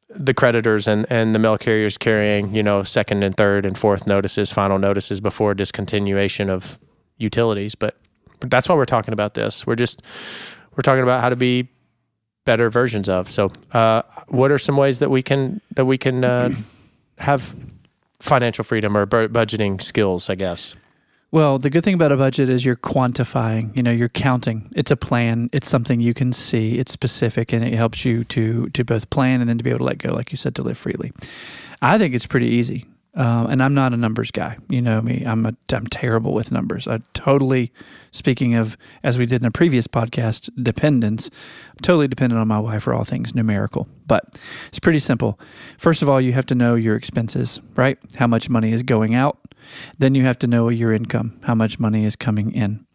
the 0.08 0.32
creditors 0.32 0.86
and, 0.86 1.06
and 1.10 1.34
the 1.34 1.38
mail 1.38 1.58
carriers 1.58 1.98
carrying, 1.98 2.54
you 2.54 2.62
know, 2.62 2.82
second 2.82 3.22
and 3.22 3.36
third 3.36 3.66
and 3.66 3.76
fourth 3.76 4.06
notices, 4.06 4.52
final 4.52 4.78
notices 4.78 5.20
before 5.20 5.54
discontinuation 5.54 6.48
of 6.48 6.78
utilities. 7.18 7.74
But 7.74 7.96
but 8.40 8.50
that's 8.50 8.68
why 8.68 8.74
we're 8.74 8.84
talking 8.84 9.12
about 9.12 9.34
this. 9.34 9.66
We're 9.66 9.76
just 9.76 10.02
we're 10.76 10.82
talking 10.82 11.02
about 11.02 11.20
how 11.20 11.28
to 11.28 11.36
be 11.36 11.68
better 12.44 12.70
versions 12.70 13.08
of. 13.08 13.28
So, 13.28 13.50
uh, 13.72 14.02
what 14.28 14.50
are 14.50 14.58
some 14.58 14.76
ways 14.76 14.98
that 15.00 15.10
we 15.10 15.22
can 15.22 15.60
that 15.74 15.84
we 15.84 15.98
can 15.98 16.24
uh, 16.24 16.50
have 17.18 17.56
financial 18.20 18.64
freedom 18.64 18.96
or 18.96 19.06
budgeting 19.06 19.82
skills? 19.82 20.30
I 20.30 20.34
guess. 20.34 20.74
Well, 21.32 21.58
the 21.58 21.70
good 21.70 21.82
thing 21.82 21.94
about 21.94 22.12
a 22.12 22.16
budget 22.16 22.48
is 22.48 22.64
you're 22.64 22.76
quantifying, 22.76 23.76
you 23.76 23.82
know, 23.82 23.90
you're 23.90 24.08
counting. 24.08 24.70
It's 24.76 24.90
a 24.90 24.96
plan, 24.96 25.50
it's 25.52 25.68
something 25.68 26.00
you 26.00 26.14
can 26.14 26.32
see, 26.32 26.78
it's 26.78 26.92
specific 26.92 27.52
and 27.52 27.64
it 27.64 27.74
helps 27.74 28.04
you 28.04 28.24
to 28.24 28.68
to 28.70 28.84
both 28.84 29.10
plan 29.10 29.40
and 29.40 29.50
then 29.50 29.58
to 29.58 29.64
be 29.64 29.70
able 29.70 29.78
to 29.78 29.84
let 29.84 29.98
go 29.98 30.12
like 30.14 30.30
you 30.30 30.36
said 30.36 30.54
to 30.54 30.62
live 30.62 30.78
freely. 30.78 31.12
I 31.82 31.98
think 31.98 32.14
it's 32.14 32.26
pretty 32.26 32.46
easy. 32.46 32.86
Um, 33.16 33.46
and 33.46 33.62
I'm 33.62 33.72
not 33.72 33.94
a 33.94 33.96
numbers 33.96 34.30
guy. 34.30 34.58
You 34.68 34.82
know 34.82 35.00
me. 35.00 35.24
I'm 35.24 35.46
a, 35.46 35.54
I'm 35.72 35.86
terrible 35.86 36.34
with 36.34 36.52
numbers. 36.52 36.86
I 36.86 37.00
totally, 37.14 37.72
speaking 38.10 38.54
of, 38.54 38.76
as 39.02 39.16
we 39.16 39.24
did 39.24 39.40
in 39.40 39.46
a 39.46 39.50
previous 39.50 39.86
podcast, 39.86 40.50
dependence. 40.62 41.30
I'm 41.70 41.78
totally 41.80 42.08
dependent 42.08 42.38
on 42.38 42.46
my 42.46 42.58
wife 42.58 42.82
for 42.82 42.92
all 42.92 43.04
things 43.04 43.34
numerical. 43.34 43.88
But 44.06 44.38
it's 44.68 44.78
pretty 44.78 44.98
simple. 44.98 45.40
First 45.78 46.02
of 46.02 46.10
all, 46.10 46.20
you 46.20 46.34
have 46.34 46.44
to 46.46 46.54
know 46.54 46.74
your 46.74 46.94
expenses, 46.94 47.58
right? 47.74 47.98
How 48.16 48.26
much 48.26 48.50
money 48.50 48.72
is 48.72 48.82
going 48.82 49.14
out. 49.14 49.38
Then 49.98 50.14
you 50.14 50.24
have 50.24 50.38
to 50.40 50.46
know 50.46 50.68
your 50.68 50.92
income, 50.92 51.40
how 51.44 51.54
much 51.54 51.78
money 51.78 52.04
is 52.04 52.16
coming 52.16 52.52
in. 52.52 52.86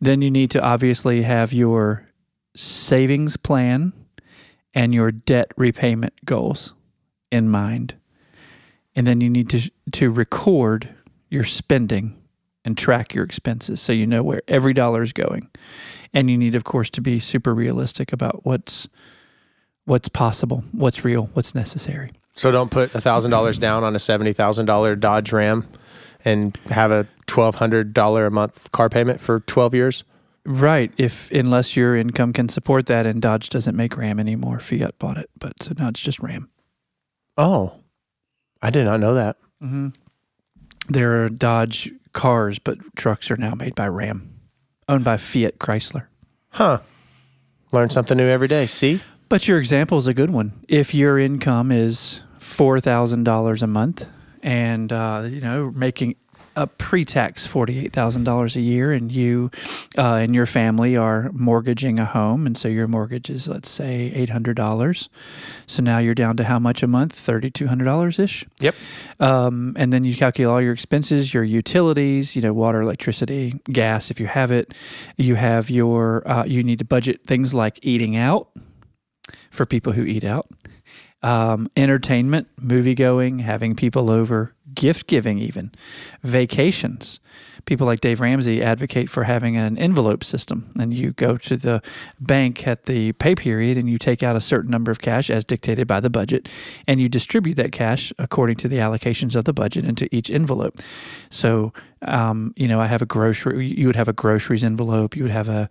Then 0.00 0.22
you 0.22 0.30
need 0.30 0.50
to 0.52 0.62
obviously 0.62 1.22
have 1.22 1.52
your 1.52 2.08
savings 2.54 3.36
plan 3.36 3.92
and 4.74 4.94
your 4.94 5.10
debt 5.10 5.52
repayment 5.56 6.14
goals 6.24 6.74
in 7.30 7.48
mind. 7.48 7.94
And 8.94 9.06
then 9.06 9.20
you 9.20 9.30
need 9.30 9.50
to 9.50 9.70
to 9.92 10.10
record 10.10 10.94
your 11.28 11.44
spending 11.44 12.16
and 12.64 12.76
track 12.76 13.14
your 13.14 13.24
expenses 13.24 13.80
so 13.80 13.92
you 13.92 14.06
know 14.06 14.22
where 14.22 14.42
every 14.48 14.74
dollar 14.74 15.02
is 15.02 15.12
going. 15.12 15.48
And 16.12 16.30
you 16.30 16.36
need, 16.36 16.54
of 16.54 16.64
course, 16.64 16.90
to 16.90 17.00
be 17.00 17.18
super 17.18 17.54
realistic 17.54 18.12
about 18.12 18.44
what's 18.44 18.88
what's 19.84 20.08
possible, 20.08 20.64
what's 20.72 21.04
real, 21.04 21.30
what's 21.32 21.54
necessary. 21.54 22.12
So 22.34 22.50
don't 22.50 22.70
put 22.70 22.90
thousand 22.90 23.30
dollars 23.30 23.58
down 23.58 23.84
on 23.84 23.96
a 23.96 23.98
seventy 23.98 24.32
thousand 24.32 24.66
dollar 24.66 24.96
Dodge 24.96 25.32
Ram, 25.32 25.68
and 26.26 26.58
have 26.70 26.90
a 26.90 27.06
twelve 27.26 27.54
hundred 27.54 27.94
dollar 27.94 28.26
a 28.26 28.30
month 28.30 28.70
car 28.72 28.90
payment 28.90 29.22
for 29.22 29.40
twelve 29.40 29.74
years. 29.74 30.04
Right. 30.44 30.92
If 30.98 31.30
unless 31.30 31.76
your 31.76 31.96
income 31.96 32.32
can 32.32 32.48
support 32.48 32.86
that, 32.86 33.06
and 33.06 33.22
Dodge 33.22 33.48
doesn't 33.48 33.76
make 33.76 33.96
Ram 33.96 34.20
anymore, 34.20 34.60
Fiat 34.60 34.98
bought 34.98 35.16
it, 35.16 35.30
but 35.38 35.62
so 35.62 35.72
now 35.78 35.88
it's 35.88 36.02
just 36.02 36.20
Ram. 36.20 36.50
Oh, 37.38 37.76
I 38.60 38.70
did 38.70 38.84
not 38.84 39.00
know 39.00 39.14
that. 39.14 39.36
Mm-hmm. 39.62 39.88
There 40.88 41.24
are 41.24 41.28
Dodge 41.28 41.90
cars, 42.12 42.58
but 42.58 42.78
trucks 42.96 43.30
are 43.30 43.36
now 43.36 43.54
made 43.54 43.74
by 43.74 43.88
Ram, 43.88 44.34
owned 44.88 45.04
by 45.04 45.16
Fiat 45.16 45.58
Chrysler. 45.58 46.06
Huh. 46.50 46.80
Learn 47.72 47.90
something 47.90 48.16
new 48.16 48.26
every 48.28 48.48
day. 48.48 48.66
See? 48.66 49.00
But 49.28 49.48
your 49.48 49.58
example 49.58 49.98
is 49.98 50.06
a 50.06 50.14
good 50.14 50.30
one. 50.30 50.64
If 50.68 50.94
your 50.94 51.18
income 51.18 51.72
is 51.72 52.20
four 52.38 52.80
thousand 52.80 53.24
dollars 53.24 53.62
a 53.62 53.66
month, 53.66 54.08
and 54.46 54.92
uh, 54.92 55.26
you 55.28 55.40
know 55.40 55.72
making 55.74 56.14
a 56.54 56.66
pre-tax 56.66 57.46
forty-eight 57.46 57.92
thousand 57.92 58.24
dollars 58.24 58.56
a 58.56 58.62
year, 58.62 58.90
and 58.92 59.12
you 59.12 59.50
uh, 59.98 60.14
and 60.14 60.34
your 60.34 60.46
family 60.46 60.96
are 60.96 61.30
mortgaging 61.32 61.98
a 61.98 62.06
home, 62.06 62.46
and 62.46 62.56
so 62.56 62.68
your 62.68 62.86
mortgage 62.86 63.28
is 63.28 63.46
let's 63.46 63.68
say 63.68 64.10
eight 64.14 64.30
hundred 64.30 64.56
dollars. 64.56 65.10
So 65.66 65.82
now 65.82 65.98
you're 65.98 66.14
down 66.14 66.38
to 66.38 66.44
how 66.44 66.58
much 66.58 66.82
a 66.82 66.86
month? 66.86 67.12
Thirty-two 67.12 67.66
hundred 67.66 67.84
dollars 67.84 68.18
ish. 68.18 68.46
Yep. 68.60 68.74
Um, 69.20 69.74
and 69.76 69.92
then 69.92 70.04
you 70.04 70.16
calculate 70.16 70.50
all 70.50 70.62
your 70.62 70.72
expenses, 70.72 71.34
your 71.34 71.44
utilities, 71.44 72.34
you 72.36 72.40
know, 72.40 72.54
water, 72.54 72.80
electricity, 72.80 73.60
gas, 73.70 74.10
if 74.10 74.18
you 74.18 74.26
have 74.26 74.50
it. 74.50 74.72
You 75.16 75.34
have 75.34 75.68
your, 75.68 76.26
uh, 76.26 76.44
you 76.44 76.62
need 76.62 76.78
to 76.78 76.84
budget 76.84 77.26
things 77.26 77.52
like 77.52 77.78
eating 77.82 78.16
out 78.16 78.48
for 79.50 79.66
people 79.66 79.92
who 79.92 80.04
eat 80.04 80.24
out, 80.24 80.48
um, 81.22 81.70
entertainment, 81.76 82.48
movie 82.60 82.94
going, 82.94 83.40
having 83.40 83.74
people 83.74 84.10
over, 84.10 84.54
gift 84.74 85.06
giving, 85.06 85.38
even 85.38 85.72
vacations. 86.22 87.20
People 87.64 87.86
like 87.86 88.00
Dave 88.00 88.20
Ramsey 88.20 88.62
advocate 88.62 89.10
for 89.10 89.24
having 89.24 89.56
an 89.56 89.76
envelope 89.76 90.22
system, 90.22 90.70
and 90.78 90.92
you 90.92 91.10
go 91.12 91.36
to 91.36 91.56
the 91.56 91.82
bank 92.20 92.64
at 92.64 92.84
the 92.84 93.10
pay 93.14 93.34
period 93.34 93.76
and 93.76 93.90
you 93.90 93.98
take 93.98 94.22
out 94.22 94.36
a 94.36 94.40
certain 94.40 94.70
number 94.70 94.92
of 94.92 95.00
cash 95.00 95.30
as 95.30 95.44
dictated 95.44 95.88
by 95.88 95.98
the 95.98 96.10
budget, 96.10 96.48
and 96.86 97.00
you 97.00 97.08
distribute 97.08 97.54
that 97.54 97.72
cash 97.72 98.12
according 98.20 98.56
to 98.58 98.68
the 98.68 98.76
allocations 98.76 99.34
of 99.34 99.46
the 99.46 99.52
budget 99.52 99.84
into 99.84 100.08
each 100.14 100.30
envelope. 100.30 100.78
So, 101.28 101.72
um, 102.02 102.52
you 102.56 102.68
know, 102.68 102.80
I 102.80 102.86
have 102.86 103.00
a 103.00 103.06
grocery. 103.06 103.66
You 103.66 103.86
would 103.86 103.96
have 103.96 104.08
a 104.08 104.12
groceries 104.12 104.62
envelope. 104.62 105.16
You 105.16 105.22
would 105.22 105.32
have 105.32 105.48
a 105.48 105.68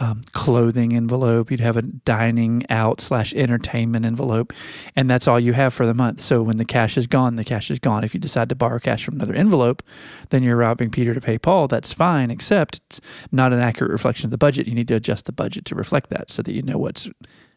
um, 0.00 0.22
clothing 0.32 0.94
envelope. 0.94 1.50
You'd 1.50 1.60
have 1.60 1.76
a 1.76 1.82
dining 1.82 2.64
out 2.68 3.00
slash 3.00 3.32
entertainment 3.34 4.04
envelope, 4.04 4.52
and 4.96 5.08
that's 5.08 5.28
all 5.28 5.38
you 5.38 5.52
have 5.52 5.72
for 5.72 5.86
the 5.86 5.94
month. 5.94 6.20
So 6.20 6.42
when 6.42 6.56
the 6.56 6.64
cash 6.64 6.98
is 6.98 7.06
gone, 7.06 7.36
the 7.36 7.44
cash 7.44 7.70
is 7.70 7.78
gone. 7.78 8.02
If 8.02 8.12
you 8.12 8.20
decide 8.20 8.48
to 8.48 8.56
borrow 8.56 8.80
cash 8.80 9.04
from 9.04 9.14
another 9.14 9.34
envelope, 9.34 9.82
then 10.30 10.42
you're 10.42 10.56
robbing 10.56 10.90
Peter 10.90 11.14
to 11.14 11.20
pay 11.20 11.38
Paul. 11.38 11.68
That's 11.68 11.92
fine, 11.92 12.30
except 12.30 12.80
it's 12.86 13.00
not 13.30 13.52
an 13.52 13.60
accurate 13.60 13.92
reflection 13.92 14.26
of 14.26 14.30
the 14.32 14.38
budget. 14.38 14.66
You 14.66 14.74
need 14.74 14.88
to 14.88 14.94
adjust 14.94 15.26
the 15.26 15.32
budget 15.32 15.64
to 15.66 15.74
reflect 15.74 16.10
that, 16.10 16.28
so 16.28 16.42
that 16.42 16.52
you 16.52 16.62
know 16.62 16.78
what's 16.78 17.08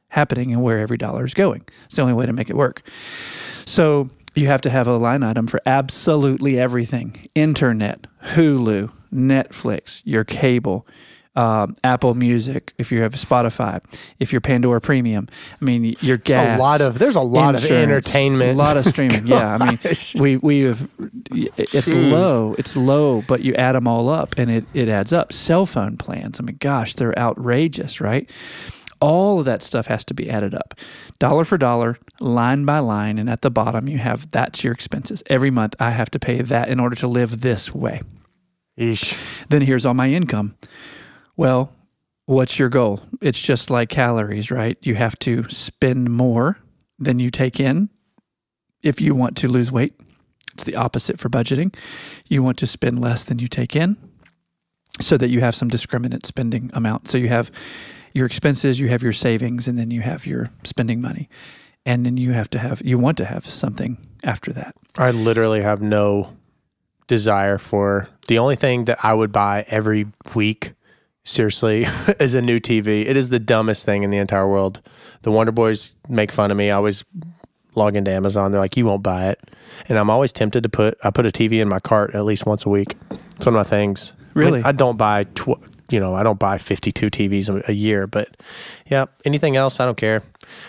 happening 0.10 0.52
and 0.52 0.62
where 0.62 0.80
every 0.80 0.98
dollar 0.98 1.26
is 1.26 1.34
going. 1.34 1.64
It's 1.86 1.96
the 1.96 2.02
only 2.02 2.14
way 2.14 2.26
to 2.26 2.34
make 2.34 2.50
it 2.50 2.56
work. 2.56 2.88
So 3.66 4.10
you 4.36 4.48
have 4.48 4.62
to 4.62 4.70
have 4.70 4.88
a 4.88 4.98
line 4.98 5.24
item 5.24 5.48
for 5.48 5.62
absolutely 5.66 6.60
everything 6.60 7.28
internet, 7.36 8.08
Hulu, 8.24 8.92
Netflix, 9.14 10.02
your 10.06 10.24
cable, 10.24 10.88
um, 11.36 11.76
Apple 11.84 12.14
Music, 12.14 12.74
if 12.78 12.92
you 12.92 13.02
have 13.02 13.14
Spotify, 13.14 13.82
if 14.20 14.34
you're 14.34 14.42
Pandora 14.42 14.82
Premium. 14.82 15.30
I 15.62 15.66
mean, 15.66 15.96
your 16.02 16.18
gas. 16.18 16.50
It's 16.50 16.60
a 16.60 16.62
lot 16.62 16.82
of 16.82 17.00
there's 17.00 17.16
a 17.16 17.22
lot 17.22 17.56
of 17.56 17.64
entertainment. 17.64 18.52
A 18.52 18.56
lot 18.56 18.76
of 18.78 18.86
streaming. 18.86 19.28
yeah. 19.28 19.58
I 19.60 19.70
mean, 19.70 19.80
we, 20.20 20.38
we 20.38 20.60
have, 20.62 20.90
it's 21.32 21.74
Jeez. 21.74 22.12
low. 22.12 22.56
It's 22.58 22.76
low, 22.76 23.24
but 23.28 23.42
you 23.42 23.56
add 23.56 23.74
them 23.76 23.88
all 23.88 24.10
up 24.10 24.36
and 24.38 24.52
it, 24.52 24.66
it 24.74 24.90
adds 24.90 25.14
up. 25.14 25.32
Cell 25.32 25.66
phone 25.66 25.96
plans. 25.98 26.40
I 26.40 26.44
mean, 26.44 26.58
gosh, 26.60 26.96
they're 26.96 27.18
outrageous, 27.18 28.02
right? 28.02 28.30
All 29.02 29.40
of 29.40 29.46
that 29.46 29.62
stuff 29.62 29.88
has 29.88 30.06
to 30.06 30.14
be 30.14 30.30
added 30.30 30.54
up. 30.54 30.76
Dollar 31.20 31.44
for 31.44 31.58
dollar 31.58 31.98
line 32.20 32.64
by 32.64 32.80
line 32.80 33.18
and 33.18 33.30
at 33.30 33.42
the 33.42 33.50
bottom 33.50 33.88
you 33.88 33.98
have 33.98 34.32
that's 34.32 34.64
your 34.64 34.74
expenses. 34.74 35.24
Every 35.26 35.52
month 35.52 35.76
i 35.80 35.90
have 35.90 36.12
to 36.12 36.20
pay 36.20 36.42
that 36.42 36.70
in 36.70 36.80
order 36.80 36.96
to 36.98 37.08
live 37.08 37.42
this 37.42 37.74
way. 37.74 38.02
Eesh. 38.80 39.46
then 39.50 39.64
here's 39.64 39.86
all 39.86 39.94
my 39.94 40.10
income. 40.10 40.56
Well 41.36 41.74
what's 42.26 42.60
your 42.60 42.70
goal? 42.70 43.02
It's 43.22 43.42
just 43.42 43.70
like 43.70 43.90
calories 43.90 44.52
right? 44.52 44.78
You 44.82 44.96
have 44.96 45.18
to 45.20 45.50
spend 45.50 46.12
more 46.12 46.60
than 46.98 47.20
you 47.20 47.32
take 47.32 47.60
in 47.60 47.90
if 48.84 49.02
you 49.02 49.16
want 49.16 49.36
to 49.38 49.48
lose 49.48 49.72
weight. 49.72 50.00
It's 50.54 50.64
the 50.64 50.76
opposite 50.76 51.20
for 51.20 51.30
budgeting. 51.30 51.74
You 52.28 52.44
want 52.44 52.58
to 52.60 52.68
spend 52.68 53.00
less 53.00 53.24
than 53.24 53.40
you 53.40 53.48
take 53.48 53.76
in 53.76 53.98
so 55.00 55.18
that 55.18 55.30
you 55.30 55.42
have 55.42 55.56
some 55.56 55.70
discriminate 55.70 56.26
spending 56.26 56.70
amount. 56.74 57.10
So 57.10 57.18
you 57.18 57.30
have 57.30 57.52
your 58.14 58.26
expenses, 58.26 58.80
you 58.80 58.88
have 58.90 59.04
your 59.04 59.14
savings, 59.14 59.68
and 59.68 59.78
then 59.78 59.92
you 59.92 60.02
have 60.02 60.26
your 60.26 60.50
spending 60.64 61.02
money. 61.02 61.30
And 61.86 62.06
then 62.06 62.18
you 62.18 62.34
have 62.34 62.50
to 62.52 62.60
have, 62.60 62.82
you 62.84 62.98
want 63.00 63.18
to 63.18 63.26
have 63.26 63.46
something 63.46 63.98
after 64.24 64.54
that. 64.54 64.76
I 64.98 65.10
literally 65.12 65.62
have 65.62 65.82
no 65.82 66.38
desire 67.08 67.58
for 67.58 68.08
the 68.28 68.38
only 68.38 68.56
thing 68.56 68.86
that 68.86 69.04
I 69.04 69.14
would 69.14 69.32
buy 69.32 69.66
every 69.68 70.06
week, 70.36 70.74
seriously, 71.24 71.88
is 72.20 72.34
a 72.36 72.42
new 72.42 72.60
TV. 72.60 73.06
It 73.06 73.18
is 73.18 73.30
the 73.30 73.40
dumbest 73.40 73.84
thing 73.86 74.04
in 74.04 74.12
the 74.12 74.18
entire 74.18 74.48
world. 74.48 74.82
The 75.24 75.32
Wonder 75.32 75.52
Boys 75.52 75.96
make 76.08 76.32
fun 76.32 76.52
of 76.52 76.58
me. 76.58 76.70
I 76.70 76.76
always 76.76 77.04
log 77.74 77.96
into 77.96 78.12
Amazon. 78.12 78.52
They're 78.52 78.62
like, 78.62 78.78
you 78.78 78.86
won't 78.86 79.02
buy 79.04 79.30
it. 79.30 79.40
And 79.90 79.98
I'm 79.98 80.10
always 80.10 80.32
tempted 80.34 80.62
to 80.64 80.70
put, 80.70 80.98
I 81.04 81.10
put 81.10 81.26
a 81.26 81.30
TV 81.30 81.62
in 81.62 81.68
my 81.70 81.80
cart 81.80 82.14
at 82.14 82.26
least 82.26 82.46
once 82.46 82.66
a 82.66 82.70
week. 82.70 82.96
It's 83.38 83.46
one 83.46 83.56
of 83.56 83.60
my 83.60 83.64
things. 83.64 84.14
I 84.36 84.40
mean, 84.40 84.46
Really? 84.48 84.64
I 84.64 84.72
don't 84.72 84.98
buy, 84.98 85.24
tw- 85.24 85.60
you 85.92 86.00
know, 86.00 86.16
I 86.16 86.24
don't 86.24 86.40
buy 86.40 86.58
52 86.58 87.10
TVs 87.10 87.68
a, 87.68 87.74
year, 87.74 88.08
but 88.08 88.36
yeah, 88.88 89.06
anything 89.26 89.56
else, 89.56 89.80
I 89.80 89.86
don't 89.86 89.98
care. 89.98 90.24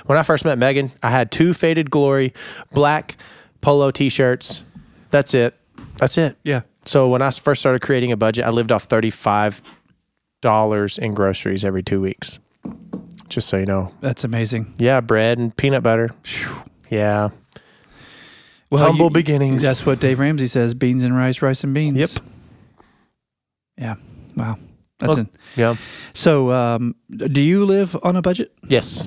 When 0.07 0.19
I 0.19 0.23
first 0.23 0.45
met 0.45 0.59
Megan, 0.59 0.93
I 1.03 1.11
had 1.11 1.31
two 1.31 1.55
Faded 1.55 1.91
Glory 1.91 2.33
black 2.73 3.17
polo 3.61 3.91
t 3.91 4.09
shirts. 4.09 4.63
That's 5.11 5.35
it. 5.35 5.55
That's 5.97 6.19
it. 6.19 6.37
Yeah. 6.43 6.63
So 6.85 7.09
when 7.09 7.23
I 7.23 7.31
first 7.31 7.61
started 7.61 7.81
creating 7.83 8.13
a 8.13 8.17
budget, 8.17 8.45
I 8.45 8.51
lived 8.51 8.73
off 8.73 8.89
$35 8.89 9.61
in 10.99 11.15
groceries 11.15 11.65
every 11.65 11.83
two 11.83 12.01
weeks. 12.01 12.39
Just 13.29 13.49
so 13.49 13.57
you 13.57 13.67
know. 13.67 13.93
That's 14.01 14.25
amazing. 14.25 14.75
Yeah, 14.79 15.01
bread 15.01 15.39
and 15.39 15.57
peanut 15.57 15.83
butter. 15.83 16.11
Yeah. 16.91 17.31
Well, 18.71 18.85
Humble 18.85 19.11
beginnings. 19.11 19.63
That's 19.63 19.87
what 19.87 20.01
Dave 20.01 20.19
Ramsey 20.19 20.47
says 20.47 20.75
beans 20.75 21.05
and 21.05 21.17
rice, 21.17 21.41
rice 21.43 21.63
and 21.65 21.73
beans. 21.73 21.97
Yep. 21.97 22.11
Yeah. 23.79 23.95
Wow. 24.37 24.59
That's 25.03 25.17
Well- 25.17 25.27
it. 25.27 25.27
Yeah. 25.57 25.75
So, 26.15 26.51
um, 26.51 26.95
do 27.15 27.43
you 27.43 27.65
live 27.67 27.97
on 28.03 28.17
a 28.17 28.23
budget? 28.23 28.53
Yes. 28.69 29.07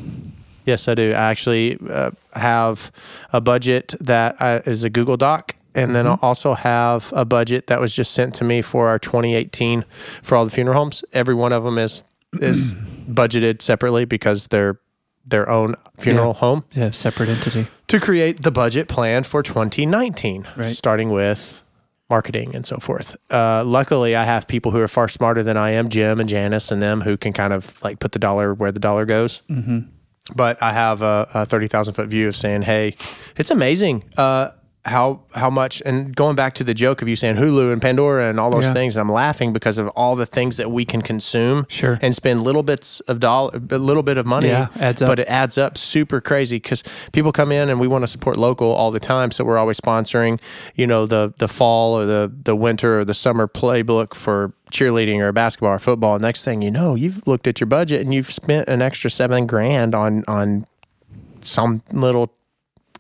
Yes, 0.66 0.88
I 0.88 0.94
do. 0.96 1.12
I 1.12 1.30
actually 1.32 1.78
uh, 1.90 2.12
have 2.34 2.92
a 3.34 3.40
budget 3.42 3.96
that 4.00 4.36
uh, 4.40 4.60
is 4.66 4.84
a 4.84 4.90
Google 4.90 5.18
Doc. 5.18 5.56
And 5.76 5.94
then 5.96 6.08
I 6.08 6.18
also 6.22 6.54
have 6.54 7.12
a 7.14 7.26
budget 7.26 7.68
that 7.68 7.82
was 7.82 7.94
just 7.94 8.14
sent 8.14 8.34
to 8.36 8.44
me 8.46 8.62
for 8.62 8.88
our 8.88 8.98
2018 9.00 9.84
for 10.24 10.36
all 10.38 10.46
the 10.46 10.52
funeral 10.52 10.78
homes. 10.78 11.04
Every 11.12 11.36
one 11.36 11.52
of 11.54 11.64
them 11.64 11.78
is 11.78 12.04
is 12.42 12.76
budgeted 13.10 13.62
separately 13.62 14.06
because 14.06 14.48
they're 14.48 14.80
their 15.28 15.50
own 15.50 15.76
funeral 16.00 16.34
Yeah. 16.34 16.40
home. 16.40 16.64
Yeah. 16.74 16.92
Separate 16.92 17.30
entity. 17.30 17.68
to 17.88 18.00
create 18.00 18.42
the 18.44 18.52
budget 18.52 18.88
plan 18.88 19.24
for 19.24 19.44
2019, 19.44 20.48
Right. 20.56 20.66
starting 20.66 21.10
with 21.10 21.62
marketing 22.10 22.56
and 22.56 22.66
so 22.66 22.78
forth. 22.78 23.16
Uh, 23.32 23.64
luckily, 23.64 24.16
I 24.16 24.24
have 24.24 24.48
people 24.48 24.72
who 24.72 24.80
are 24.80 24.88
far 24.88 25.08
smarter 25.08 25.44
than 25.44 25.58
I 25.58 25.72
am, 25.72 25.90
Jim 25.90 26.20
and 26.20 26.30
Janice 26.30 26.72
and 26.72 26.82
them, 26.82 27.02
who 27.02 27.18
can 27.18 27.34
kind 27.34 27.54
of 27.54 27.82
like 27.84 28.00
put 28.00 28.12
the 28.12 28.20
dollar 28.20 28.54
where 28.54 28.72
the 28.72 28.80
dollar 28.80 29.06
goes. 29.06 29.42
Mm-hmm. 29.50 29.80
But 30.36 30.62
I 30.62 30.74
have 30.74 31.02
a, 31.02 31.28
a 31.34 31.46
30,000 31.46 31.94
foot 31.94 32.08
view 32.08 32.28
of 32.28 32.36
saying, 32.36 32.64
hey, 32.64 32.96
it's 33.38 33.52
amazing. 33.52 34.04
Uh, 34.18 34.52
how 34.86 35.22
how 35.34 35.50
much 35.50 35.82
and 35.84 36.16
going 36.16 36.36
back 36.36 36.54
to 36.54 36.64
the 36.64 36.74
joke 36.76 37.02
of 37.02 37.08
you 37.08 37.16
saying 37.16 37.38
Hulu 37.38 37.74
and 37.74 37.82
Pandora 37.82 38.30
and 38.30 38.40
all 38.40 38.52
those 38.52 38.66
Yeah. 38.66 38.74
things, 38.74 38.96
I'm 38.98 39.12
laughing 39.12 39.52
because 39.52 39.80
of 39.80 39.88
all 39.90 40.16
the 40.16 40.28
things 40.28 40.58
that 40.58 40.70
we 40.70 40.86
can 40.86 41.02
consume 41.02 41.66
Sure. 41.70 41.98
and 42.04 42.14
spend 42.16 42.44
little 42.44 42.62
bits 42.62 43.00
of 43.02 43.20
dollar, 43.20 43.60
a 43.72 43.80
little 43.80 44.04
bit 44.04 44.18
of 44.20 44.28
money, 44.28 44.50
Yeah, 44.50 44.68
adds 44.80 45.02
up. 45.02 45.08
but 45.10 45.20
it 45.20 45.28
adds 45.28 45.58
up 45.58 45.76
super 45.76 46.22
crazy 46.22 46.58
because 46.58 46.84
people 47.14 47.32
come 47.32 47.52
in 47.52 47.68
and 47.70 47.80
we 47.80 47.88
want 47.88 48.04
to 48.04 48.08
support 48.08 48.38
local 48.38 48.72
all 48.72 48.92
the 48.92 49.00
time. 49.00 49.32
So 49.32 49.44
we're 49.44 49.58
always 49.58 49.80
sponsoring, 49.82 50.40
you 50.76 50.86
know, 50.86 51.08
the 51.08 51.34
the 51.40 51.48
fall 51.48 51.98
or 52.00 52.06
the 52.06 52.32
the 52.44 52.56
winter 52.56 53.00
or 53.00 53.06
the 53.06 53.16
summer 53.16 53.48
playbook 53.48 54.14
for 54.14 54.54
cheerleading 54.72 55.20
or 55.20 55.32
basketball 55.32 55.72
or 55.72 55.80
football. 55.80 56.20
Next 56.20 56.44
thing 56.46 56.62
you 56.62 56.70
know, 56.70 56.94
you've 56.94 57.26
looked 57.28 57.48
at 57.48 57.60
your 57.60 57.68
budget 57.68 58.02
and 58.02 58.14
you've 58.14 58.32
spent 58.32 58.70
an 58.70 58.84
extra 58.84 59.10
seven 59.10 59.48
grand 59.48 59.96
on 59.96 60.24
on 60.28 60.66
some 61.42 61.82
little 61.92 62.32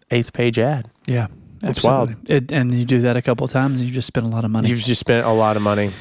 eighth 0.10 0.34
page 0.34 0.58
ad. 0.58 0.89
Yeah. 1.06 1.27
It's 1.64 1.84
wild. 1.84 2.16
It, 2.30 2.52
and 2.52 2.74
you 2.74 2.86
do 2.86 3.02
that 3.02 3.18
a 3.18 3.22
couple 3.22 3.48
times, 3.48 3.80
and 3.80 3.88
you 3.88 3.94
just 3.94 4.08
spend 4.08 4.26
a 4.26 4.30
lot 4.30 4.46
of 4.46 4.52
money. 4.52 4.70
You've 4.70 4.80
just 4.80 5.00
spent 5.00 5.26
a 5.26 5.32
lot 5.32 5.56
of 5.56 5.62
money. 5.62 5.92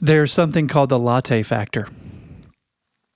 There's 0.00 0.32
something 0.32 0.66
called 0.68 0.88
the 0.88 0.98
latte 0.98 1.42
factor 1.42 1.86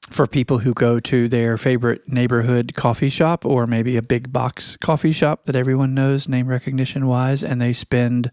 for 0.09 0.27
people 0.27 0.59
who 0.59 0.73
go 0.73 1.01
to 1.01 1.27
their 1.29 1.59
favorite 1.59 2.09
neighborhood 2.09 2.75
coffee 2.77 3.09
shop 3.09 3.45
or 3.45 3.67
maybe 3.67 3.97
a 3.97 4.03
big 4.03 4.33
box 4.33 4.77
coffee 4.77 5.11
shop 5.11 5.45
that 5.45 5.57
everyone 5.57 5.95
knows 5.95 6.29
name 6.29 6.47
recognition 6.47 7.07
wise, 7.07 7.43
and 7.43 7.61
they 7.61 7.73
spend 7.73 8.31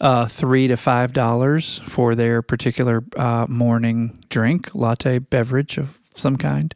uh, 0.00 0.26
three 0.26 0.68
to 0.68 0.76
five 0.76 1.12
dollars 1.12 1.80
for 1.86 2.14
their 2.14 2.42
particular 2.42 3.04
uh, 3.16 3.46
morning 3.48 4.24
drink, 4.28 4.74
latte 4.74 5.18
beverage 5.18 5.76
of 5.78 5.98
some 6.14 6.36
kind. 6.36 6.74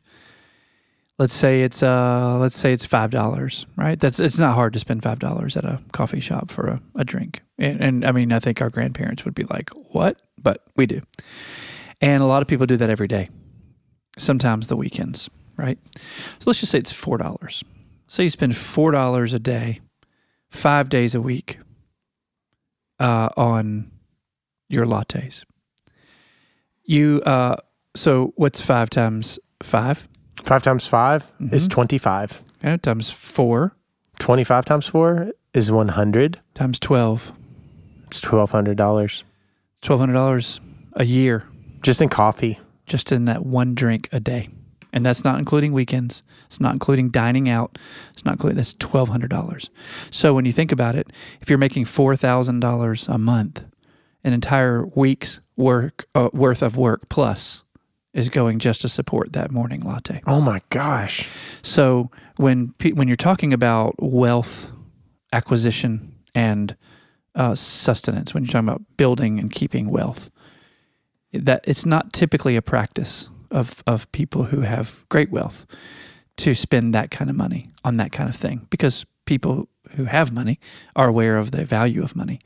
Let's 1.19 1.33
say 1.33 1.63
it's 1.63 1.83
uh, 1.83 2.37
let's 2.39 2.59
say 2.59 2.75
it's 2.75 2.85
five 2.85 3.11
dollars, 3.11 3.65
right? 3.77 3.99
That's 3.99 4.21
it's 4.21 4.39
not 4.39 4.55
hard 4.55 4.75
to 4.75 4.79
spend 4.79 5.03
five 5.03 5.19
dollars 5.19 5.57
at 5.57 5.65
a 5.65 5.81
coffee 5.93 6.21
shop 6.21 6.51
for 6.51 6.67
a, 6.67 6.83
a 6.95 7.05
drink, 7.05 7.43
and, 7.59 7.81
and 7.81 8.05
I 8.05 8.13
mean 8.13 8.33
I 8.33 8.39
think 8.39 8.61
our 8.61 8.69
grandparents 8.69 9.25
would 9.25 9.35
be 9.35 9.45
like, 9.45 9.71
"What?" 9.93 10.21
But 10.37 10.63
we 10.77 10.85
do, 10.85 11.01
and 12.03 12.23
a 12.23 12.27
lot 12.27 12.43
of 12.43 12.49
people 12.49 12.67
do 12.67 12.77
that 12.77 12.91
every 12.91 13.09
day. 13.09 13.31
Sometimes 14.19 14.67
the 14.67 14.77
weekends, 14.77 15.31
right? 15.57 15.79
So 16.39 16.51
let's 16.51 16.61
just 16.61 16.73
say 16.73 16.79
it's 16.79 16.93
four 16.93 17.17
dollars. 17.17 17.65
So 18.09 18.23
you 18.23 18.29
spend 18.29 18.55
four 18.55 18.91
dollars 18.91 19.33
a 19.33 19.39
day, 19.39 19.81
five 20.51 20.91
days 20.91 21.15
a 21.15 21.21
week, 21.21 21.59
uh, 23.01 23.31
on 23.39 23.91
your 24.69 24.85
lattes. 24.85 25.45
You 26.85 27.23
uh, 27.25 27.57
so 27.95 28.33
what's 28.37 28.61
five 28.61 28.91
times 28.91 29.39
five? 29.63 30.07
Five 30.47 30.63
times 30.63 30.87
5 30.87 31.33
is 31.51 31.67
Mhm. 31.67 31.71
25. 31.71 32.43
Okay, 32.65 32.77
times 32.79 33.11
four 33.11 33.75
25 34.19 34.65
times 34.65 34.87
four 34.87 35.33
is 35.53 35.71
100. 35.73 36.41
times 36.55 36.79
twelve. 36.79 37.33
It's 38.07 38.21
$1,200 38.21 39.25
Twelve 39.83 40.01
hundred 40.01 40.15
dollars 40.15 40.61
a 40.95 41.05
year 41.05 41.45
just 41.83 42.01
in 42.01 42.09
coffee. 42.09 42.59
just 42.87 43.11
in 43.13 43.25
that 43.27 43.45
one 43.45 43.75
drink 43.75 44.09
a 44.13 44.21
day, 44.21 44.49
and 44.93 45.05
that's 45.05 45.25
not 45.25 45.39
including 45.41 45.73
weekends. 45.73 46.23
It's 46.47 46.61
not 46.61 46.73
including 46.73 47.11
dining 47.11 47.49
out. 47.49 47.77
It's 48.13 48.25
not 48.25 48.33
including. 48.35 48.57
That's 48.57 48.75
twelve 48.75 49.09
hundred 49.11 49.31
dollars. 49.31 49.69
So 50.11 50.33
when 50.33 50.45
you 50.47 50.53
think 50.53 50.71
about 50.73 50.95
it, 50.95 51.13
if 51.43 51.51
you're 51.51 51.59
making 51.59 51.85
four 51.87 52.15
thousand 52.17 52.61
dollars 52.61 53.07
a 53.09 53.19
month, 53.19 53.65
an 54.25 54.33
entire 54.33 54.87
week's 54.95 55.41
work 55.57 56.07
uh, 56.15 56.31
worth 56.33 56.63
of 56.63 56.77
work 56.77 57.09
plus 57.09 57.63
is 58.17 58.31
going 58.31 58.59
just 58.59 58.81
to 58.81 58.89
support 58.89 59.35
that 59.35 59.51
morning 59.51 59.83
latte. 59.83 60.23
Oh 60.27 60.41
my 60.41 60.61
gosh. 60.71 61.29
So 61.63 62.11
when 62.39 62.75
when 62.95 63.07
you're 63.07 63.17
talking 63.17 63.53
about 63.53 63.95
wealth 63.99 64.73
acquisition 65.33 66.15
and 66.35 66.75
uh, 67.35 67.55
sustenance, 67.55 68.33
when 68.33 68.45
you're 68.45 68.53
talking 68.53 68.69
about 68.69 68.83
building 68.97 69.39
and 69.39 69.53
keeping 69.53 69.91
wealth, 69.91 70.31
that 71.33 71.63
it's 71.65 71.85
not 71.85 72.15
typically 72.15 72.57
a 72.57 72.63
practice 72.63 73.29
of 73.51 73.83
of 73.87 74.11
people 74.13 74.45
who 74.45 74.63
have 74.63 75.05
great 75.11 75.31
wealth 75.31 75.67
to 76.39 76.55
spend 76.55 76.95
that 76.95 77.11
kind 77.11 77.29
of 77.29 77.37
money 77.37 77.69
on 77.85 77.99
that 77.99 78.13
kind 78.13 78.31
of 78.31 78.35
thing 78.35 78.67
because 78.71 79.05
people 79.27 79.69
who 79.93 80.05
have 80.07 80.33
money 80.33 80.59
are 80.95 81.09
aware 81.09 81.37
of 81.37 81.51
the 81.51 81.65
value 81.65 82.03
of 82.03 82.17
money 82.17 82.41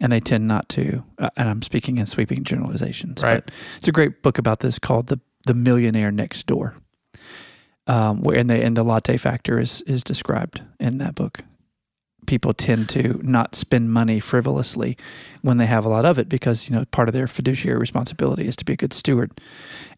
and 0.00 0.10
they 0.12 0.20
tend 0.20 0.48
not 0.48 0.68
to 0.70 1.04
uh, 1.18 1.30
and 1.36 1.48
I'm 1.48 1.62
speaking 1.62 1.98
in 1.98 2.06
sweeping 2.06 2.44
generalizations 2.44 3.22
Right. 3.22 3.44
but 3.44 3.54
it's 3.76 3.88
a 3.88 3.92
great 3.92 4.22
book 4.22 4.38
about 4.38 4.60
this 4.60 4.78
called 4.78 5.08
the 5.08 5.20
the 5.46 5.54
millionaire 5.54 6.10
next 6.10 6.46
door 6.46 6.74
um, 7.86 8.22
where 8.22 8.38
and 8.38 8.48
the 8.48 8.62
and 8.62 8.76
the 8.76 8.82
latte 8.84 9.16
factor 9.16 9.58
is 9.58 9.82
is 9.82 10.02
described 10.04 10.62
in 10.78 10.98
that 10.98 11.14
book. 11.14 11.40
People 12.26 12.52
tend 12.52 12.88
to 12.90 13.18
not 13.24 13.54
spend 13.56 13.90
money 13.90 14.20
frivolously 14.20 14.96
when 15.42 15.56
they 15.56 15.66
have 15.66 15.84
a 15.84 15.88
lot 15.88 16.04
of 16.04 16.18
it 16.18 16.28
because 16.28 16.68
you 16.68 16.76
know 16.76 16.84
part 16.92 17.08
of 17.08 17.14
their 17.14 17.26
fiduciary 17.26 17.78
responsibility 17.78 18.46
is 18.46 18.54
to 18.56 18.64
be 18.64 18.74
a 18.74 18.76
good 18.76 18.92
steward, 18.92 19.40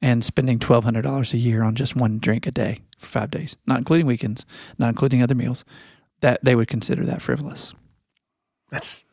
and 0.01 0.25
spending 0.25 0.59
twelve 0.59 0.85
hundred 0.85 1.03
dollars 1.03 1.35
a 1.35 1.39
year 1.39 1.63
on 1.63 1.75
just 1.75 1.97
one 1.97 2.19
drink 2.19 2.47
a 2.47 2.51
day 2.53 2.79
for 2.97 3.09
five 3.09 3.31
days, 3.31 3.57
not 3.67 3.79
including 3.79 4.07
weekends, 4.07 4.47
not 4.79 4.89
including 4.89 5.21
other 5.23 5.35
meals, 5.35 5.65
that 6.21 6.43
they 6.45 6.55
would 6.55 6.69
consider 6.69 7.05
that 7.05 7.21
frivolous. 7.21 7.75
That's 8.71 9.05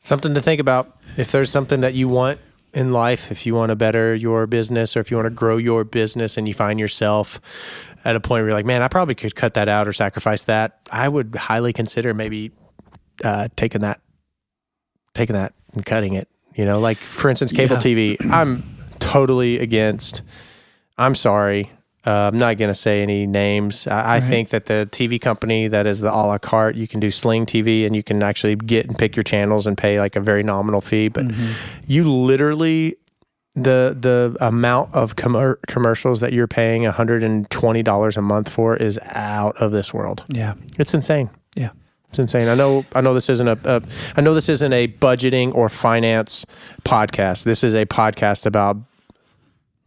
something 0.00 0.34
to 0.34 0.40
think 0.40 0.60
about. 0.60 0.96
If 1.16 1.32
there's 1.32 1.50
something 1.50 1.80
that 1.80 1.94
you 1.94 2.08
want 2.08 2.40
in 2.74 2.90
life, 2.90 3.30
if 3.30 3.46
you 3.46 3.54
want 3.54 3.70
to 3.70 3.76
better 3.76 4.14
your 4.14 4.46
business 4.46 4.96
or 4.96 5.00
if 5.00 5.10
you 5.10 5.16
want 5.16 5.26
to 5.26 5.30
grow 5.34 5.56
your 5.56 5.84
business 5.84 6.36
and 6.36 6.46
you 6.46 6.54
find 6.54 6.78
yourself 6.78 7.40
at 8.04 8.14
a 8.14 8.20
point 8.20 8.42
where 8.42 8.48
you're 8.50 8.52
like, 8.58 8.66
man, 8.66 8.82
I 8.82 8.88
probably 8.88 9.14
could 9.14 9.34
cut 9.34 9.54
that 9.54 9.68
out 9.68 9.88
or 9.88 9.92
sacrifice 9.92 10.44
that, 10.44 10.80
I 10.92 11.08
would 11.08 11.34
highly 11.34 11.72
consider 11.72 12.14
maybe 12.14 12.52
uh, 13.24 13.48
taking 13.56 13.80
that, 13.80 14.00
taking 15.14 15.34
that 15.34 15.54
and 15.74 15.84
cutting 15.84 16.14
it. 16.14 16.28
You 16.54 16.64
know, 16.64 16.78
like 16.80 16.98
for 16.98 17.28
instance, 17.30 17.52
cable 17.52 17.76
Yeah. 17.76 17.82
TV. 18.16 18.30
I'm 18.32 18.62
totally 18.98 19.58
against. 19.58 20.22
I'm 20.96 21.14
sorry. 21.14 21.70
Uh, 22.08 22.30
I'm 22.32 22.38
not 22.38 22.56
going 22.58 22.70
to 22.70 22.80
say 22.86 23.02
any 23.02 23.26
names. 23.26 23.86
I, 23.86 24.00
I 24.00 24.14
Right. 24.18 24.22
think 24.30 24.48
that 24.48 24.64
the 24.66 24.88
TV 24.90 25.20
company 25.20 25.68
that 25.68 25.86
is 25.86 26.00
the 26.00 26.08
a 26.10 26.22
la 26.30 26.38
carte, 26.38 26.74
you 26.76 26.88
can 26.88 27.00
do 27.00 27.10
Sling 27.10 27.44
TV 27.46 27.84
and 27.86 27.94
you 27.94 28.02
can 28.02 28.22
actually 28.22 28.56
get 28.56 28.86
and 28.86 28.96
pick 28.96 29.14
your 29.16 29.22
channels 29.32 29.66
and 29.66 29.76
pay 29.76 30.00
like 30.00 30.16
a 30.16 30.20
very 30.20 30.42
nominal 30.42 30.80
fee. 30.80 31.08
But 31.08 31.24
Mm-hmm. 31.28 31.52
you 31.86 32.02
literally, 32.10 32.96
the 33.54 33.96
the 34.06 34.36
amount 34.40 34.94
of 34.94 35.16
commer 35.16 35.56
commercials 35.66 36.20
that 36.20 36.32
you're 36.32 36.46
paying 36.60 36.82
$120 36.84 38.16
a 38.16 38.22
month 38.22 38.48
for 38.48 38.76
is 38.76 38.98
out 39.04 39.56
of 39.60 39.72
this 39.72 39.92
world. 39.92 40.24
Yeah, 40.28 40.54
It's 40.78 40.94
insane. 40.94 41.30
Yeah. 41.56 41.70
It's 42.08 42.18
insane. 42.18 42.48
I 42.48 42.54
know. 42.54 42.86
I 42.94 43.02
know 43.02 43.12
this 43.12 43.28
isn't 43.28 43.48
a, 43.48 43.58
a. 43.64 43.82
I 44.16 44.22
know 44.22 44.32
this 44.32 44.48
isn't 44.48 44.72
a 44.72 44.88
budgeting 44.88 45.54
or 45.54 45.68
finance 45.68 46.46
podcast. 46.84 47.44
This 47.44 47.62
is 47.62 47.74
a 47.74 47.84
podcast 47.84 48.46
about, 48.46 48.78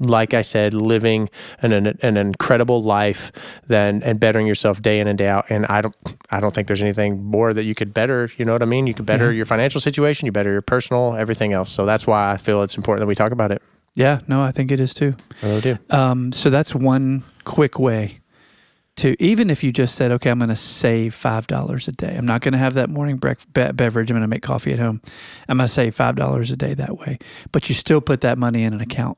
like 0.02 0.34
I 0.34 0.42
said, 0.42 0.74
living 0.74 1.30
an 1.62 1.72
an, 1.72 1.98
an 2.02 2.18
incredible 2.18 2.82
life, 2.82 3.32
then 3.68 4.02
and 4.04 4.20
bettering 4.20 4.48
yourself 4.48 4.82
day 4.82 5.00
in 5.00 5.08
and 5.08 5.18
day 5.18 5.28
out. 5.28 5.46
And 5.50 5.66
I 5.68 5.82
don't. 5.82 5.96
I 6.30 6.40
don't 6.40 6.54
think 6.54 6.68
there's 6.68 6.82
anything 6.82 7.24
more 7.24 7.54
that 7.54 7.64
you 7.64 7.76
could 7.76 7.94
better. 7.94 8.30
You 8.38 8.46
know 8.46 8.54
what 8.54 8.62
I 8.62 8.66
mean? 8.66 8.88
You 8.88 8.94
could 8.94 9.06
better 9.06 9.32
Yeah. 9.32 9.38
your 9.38 9.46
financial 9.46 9.80
situation. 9.82 10.26
You 10.26 10.32
better 10.32 10.52
your 10.52 10.62
personal, 10.62 11.16
everything 11.16 11.54
else. 11.54 11.70
So 11.72 11.86
that's 11.86 12.08
why 12.08 12.32
I 12.32 12.38
feel 12.38 12.62
it's 12.64 12.76
important 12.76 13.02
that 13.04 13.08
we 13.08 13.16
talk 13.16 13.32
about 13.32 13.52
it. 13.52 13.62
yeah. 13.96 14.20
No, 14.28 14.42
I 14.42 14.52
think 14.52 14.72
it 14.72 14.80
is 14.80 14.94
too. 14.94 15.16
I 15.44 15.48
really 15.48 15.62
do. 15.62 15.78
Um, 15.90 16.32
so 16.32 16.50
that's 16.50 16.74
one 16.74 17.24
quick 17.44 17.78
way 17.80 18.20
to 18.98 19.16
even 19.24 19.50
if 19.50 19.64
you 19.64 19.72
just 19.72 19.96
said, 19.96 20.12
okay, 20.12 20.30
I'm 20.30 20.38
going 20.40 20.50
to 20.50 20.56
save 20.56 21.14
five 21.14 21.48
dollars 21.48 21.88
a 21.88 21.92
day. 21.92 22.16
I'm 22.18 22.26
not 22.26 22.42
going 22.42 22.52
to 22.54 22.58
have 22.58 22.74
that 22.76 22.90
morning 22.90 23.18
brec- 23.20 23.46
be- 23.54 23.72
beverage. 23.74 24.10
I'm 24.10 24.16
going 24.16 24.22
to 24.22 24.28
make 24.28 24.42
coffee 24.44 24.74
at 24.74 24.80
home. 24.80 25.02
I'm 25.50 25.58
going 25.58 25.68
to 25.68 25.74
save 25.74 25.96
five 25.96 26.16
dollars 26.16 26.52
a 26.52 26.56
day 26.58 26.74
that 26.74 26.98
way. 26.98 27.18
But 27.52 27.68
you 27.70 27.76
still 27.76 28.02
put 28.02 28.22
that 28.22 28.38
money 28.38 28.64
in 28.64 28.74
an 28.74 28.82
account. 28.82 29.18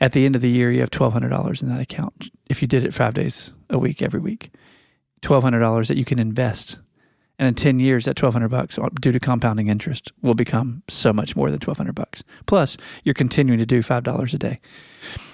At 0.00 0.12
the 0.12 0.24
end 0.24 0.36
of 0.36 0.42
the 0.42 0.50
year, 0.50 0.70
you 0.70 0.80
have 0.80 0.90
twelve 0.90 1.12
hundred 1.12 1.30
dollars 1.30 1.62
in 1.62 1.68
that 1.68 1.80
account. 1.80 2.30
If 2.48 2.62
you 2.62 2.68
did 2.68 2.84
it 2.84 2.94
five 2.94 3.14
days 3.14 3.52
a 3.70 3.78
week, 3.78 4.02
every 4.02 4.20
week, 4.20 4.50
twelve 5.20 5.42
hundred 5.42 5.60
dollars 5.60 5.88
that 5.88 5.96
you 5.96 6.04
can 6.04 6.18
invest. 6.18 6.78
And 7.40 7.46
in 7.46 7.54
ten 7.54 7.78
years, 7.78 8.04
that 8.04 8.16
twelve 8.16 8.34
hundred 8.34 8.48
bucks, 8.48 8.78
uh, 8.78 8.88
due 9.00 9.12
to 9.12 9.20
compounding 9.20 9.68
interest, 9.68 10.10
will 10.22 10.34
become 10.34 10.82
so 10.88 11.12
much 11.12 11.36
more 11.36 11.50
than 11.50 11.60
twelve 11.60 11.78
hundred 11.78 11.94
bucks. 11.94 12.24
Plus, 12.46 12.76
you're 13.04 13.14
continuing 13.14 13.60
to 13.60 13.66
do 13.66 13.80
five 13.80 14.02
dollars 14.02 14.34
a 14.34 14.38
day. 14.38 14.58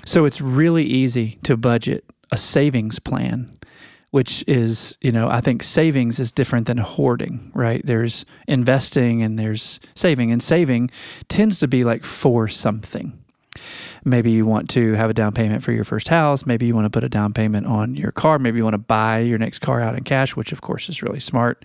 So 0.04 0.26
it's 0.26 0.40
really 0.40 0.84
easy 0.84 1.38
to 1.44 1.56
budget 1.56 2.04
a 2.30 2.36
savings 2.36 2.98
plan, 2.98 3.56
which 4.10 4.44
is, 4.46 4.98
you 5.00 5.12
know, 5.12 5.28
I 5.30 5.40
think 5.40 5.62
savings 5.62 6.20
is 6.20 6.30
different 6.30 6.66
than 6.66 6.76
hoarding, 6.76 7.50
right? 7.54 7.80
There's 7.84 8.26
investing 8.46 9.22
and 9.22 9.38
there's 9.38 9.80
saving, 9.94 10.30
and 10.30 10.42
saving 10.42 10.90
tends 11.28 11.58
to 11.60 11.68
be 11.68 11.84
like 11.84 12.04
for 12.04 12.48
something. 12.48 13.23
Maybe 14.06 14.30
you 14.30 14.44
want 14.44 14.68
to 14.70 14.92
have 14.94 15.08
a 15.08 15.14
down 15.14 15.32
payment 15.32 15.62
for 15.62 15.72
your 15.72 15.84
first 15.84 16.08
house. 16.08 16.44
Maybe 16.44 16.66
you 16.66 16.74
want 16.74 16.84
to 16.84 16.90
put 16.90 17.04
a 17.04 17.08
down 17.08 17.32
payment 17.32 17.66
on 17.66 17.94
your 17.94 18.12
car. 18.12 18.38
Maybe 18.38 18.58
you 18.58 18.64
want 18.64 18.74
to 18.74 18.78
buy 18.78 19.20
your 19.20 19.38
next 19.38 19.60
car 19.60 19.80
out 19.80 19.96
in 19.96 20.04
cash, 20.04 20.36
which 20.36 20.52
of 20.52 20.60
course 20.60 20.90
is 20.90 21.02
really 21.02 21.20
smart 21.20 21.64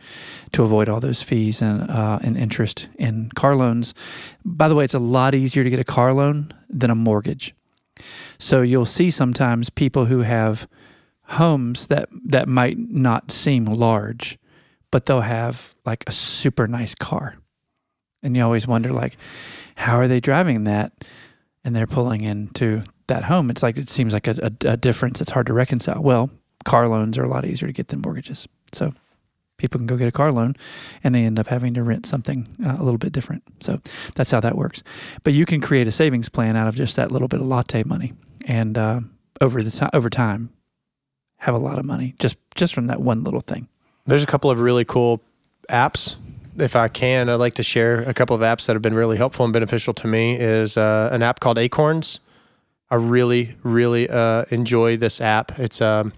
to 0.54 0.63
avoid 0.63 0.88
all 0.88 1.02
those 1.02 1.21
fees 1.21 1.62
and 1.62 1.89
uh, 1.89 2.19
and 2.21 2.38
interest 2.38 2.88
in 2.97 3.30
car 3.36 3.56
loans. 3.56 3.93
By 4.45 4.69
the 4.69 4.75
way, 4.75 4.86
it's 4.86 4.93
a 4.93 4.99
lot 4.99 5.36
easier 5.36 5.63
to 5.63 5.69
get 5.69 5.80
a 5.80 5.84
car 5.84 6.13
loan 6.13 6.54
than 6.69 6.89
a 6.89 6.95
mortgage. 6.95 7.54
So 8.38 8.62
you'll 8.62 8.86
see 8.86 9.10
sometimes 9.10 9.69
people 9.69 10.06
who 10.06 10.21
have 10.21 10.67
homes 11.23 11.88
that 11.88 12.08
that 12.25 12.47
might 12.47 12.78
not 12.78 13.32
seem 13.32 13.65
large, 13.65 14.39
but 14.91 15.06
they'll 15.06 15.21
have 15.21 15.75
like 15.86 16.06
a 16.08 16.12
super 16.13 16.67
nice 16.67 16.95
car. 16.95 17.36
And 18.23 18.36
you 18.36 18.43
always 18.43 18.67
wonder 18.67 18.91
like 18.91 19.17
how 19.75 19.97
are 19.97 20.08
they 20.08 20.19
driving 20.19 20.63
that 20.63 20.93
and 21.69 21.75
they're 21.75 21.86
pulling 21.86 22.21
into 22.21 22.82
that 23.05 23.25
home. 23.25 23.51
It's 23.51 23.62
like 23.62 23.77
it 23.77 23.91
seems 23.91 24.12
like 24.12 24.27
a, 24.27 24.51
a, 24.65 24.69
a 24.69 24.75
difference 24.75 25.19
that's 25.19 25.29
hard 25.29 25.45
to 25.45 25.53
reconcile. 25.53 26.01
Well, 26.01 26.32
car 26.65 26.88
loans 26.88 27.15
are 27.15 27.23
a 27.23 27.29
lot 27.29 27.45
easier 27.45 27.67
to 27.67 27.73
get 27.73 27.89
than 27.89 28.01
mortgages. 28.01 28.47
So 28.73 28.91
people 29.58 29.77
can 29.77 29.86
go 29.86 29.95
get 29.95 30.08
a 30.08 30.12
car 30.12 30.32
loan 30.32 30.55
and 31.03 31.13
they 31.13 31.25
end 31.25 31.38
up 31.38 31.45
having 31.45 31.75
to 31.75 31.84
rent 31.84 32.08
something 32.08 32.47
uh, 32.65 32.77
a 32.79 32.84
little 32.84 32.97
bit 32.97 33.12
different. 33.12 33.43
So 33.60 33.79
that's 34.15 34.32
how 34.32 34.39
that 34.39 34.58
works. 34.58 34.82
But 35.23 35.34
you 35.34 35.45
can 35.45 35.62
create 35.62 35.88
a 35.88 35.91
savings 35.91 36.27
plan 36.27 36.55
out 36.55 36.67
of 36.67 36.73
just 36.73 36.95
that 36.95 37.12
little 37.12 37.27
bit 37.27 37.39
of 37.39 37.45
latte 37.45 37.84
money, 37.84 38.13
and 38.47 38.75
uh, 38.75 39.01
over 39.39 39.62
the 39.62 39.69
time, 39.69 39.91
over 39.93 40.10
time, 40.10 40.49
have 41.38 41.53
a 41.53 41.60
lot 41.60 41.77
of 41.77 41.86
money 41.86 42.15
just 42.17 42.38
just 42.55 42.73
from 42.73 42.88
that 42.88 42.99
one 42.99 43.23
little 43.23 43.41
thing. 43.41 43.67
There's 44.08 44.23
a 44.23 44.27
couple 44.27 44.49
of 44.49 44.60
really 44.60 44.86
cool 44.86 45.21
apps 45.69 46.17
if 46.57 46.75
I 46.75 46.88
can, 46.88 47.29
I'd 47.29 47.35
like 47.35 47.53
to 47.55 47.63
share 47.63 48.01
a 48.01 48.13
couple 48.13 48.35
of 48.35 48.41
apps 48.41 48.65
that 48.65 48.73
have 48.73 48.81
been 48.81 48.95
really 48.95 49.17
helpful 49.17 49.43
and 49.45 49.53
beneficial 49.53 49.93
to 49.95 50.07
me. 50.07 50.35
Is 50.39 50.77
uh, 50.77 51.09
an 51.12 51.21
app 51.21 51.39
called 51.39 51.57
Acorns. 51.57 52.19
I 52.91 52.95
really, 52.95 53.55
really 53.63 54.09
uh, 54.09 54.45
enjoy 54.49 54.97
this 54.97 55.21
app. 55.21 55.59
It's 55.59 55.81
um, 55.81 56.13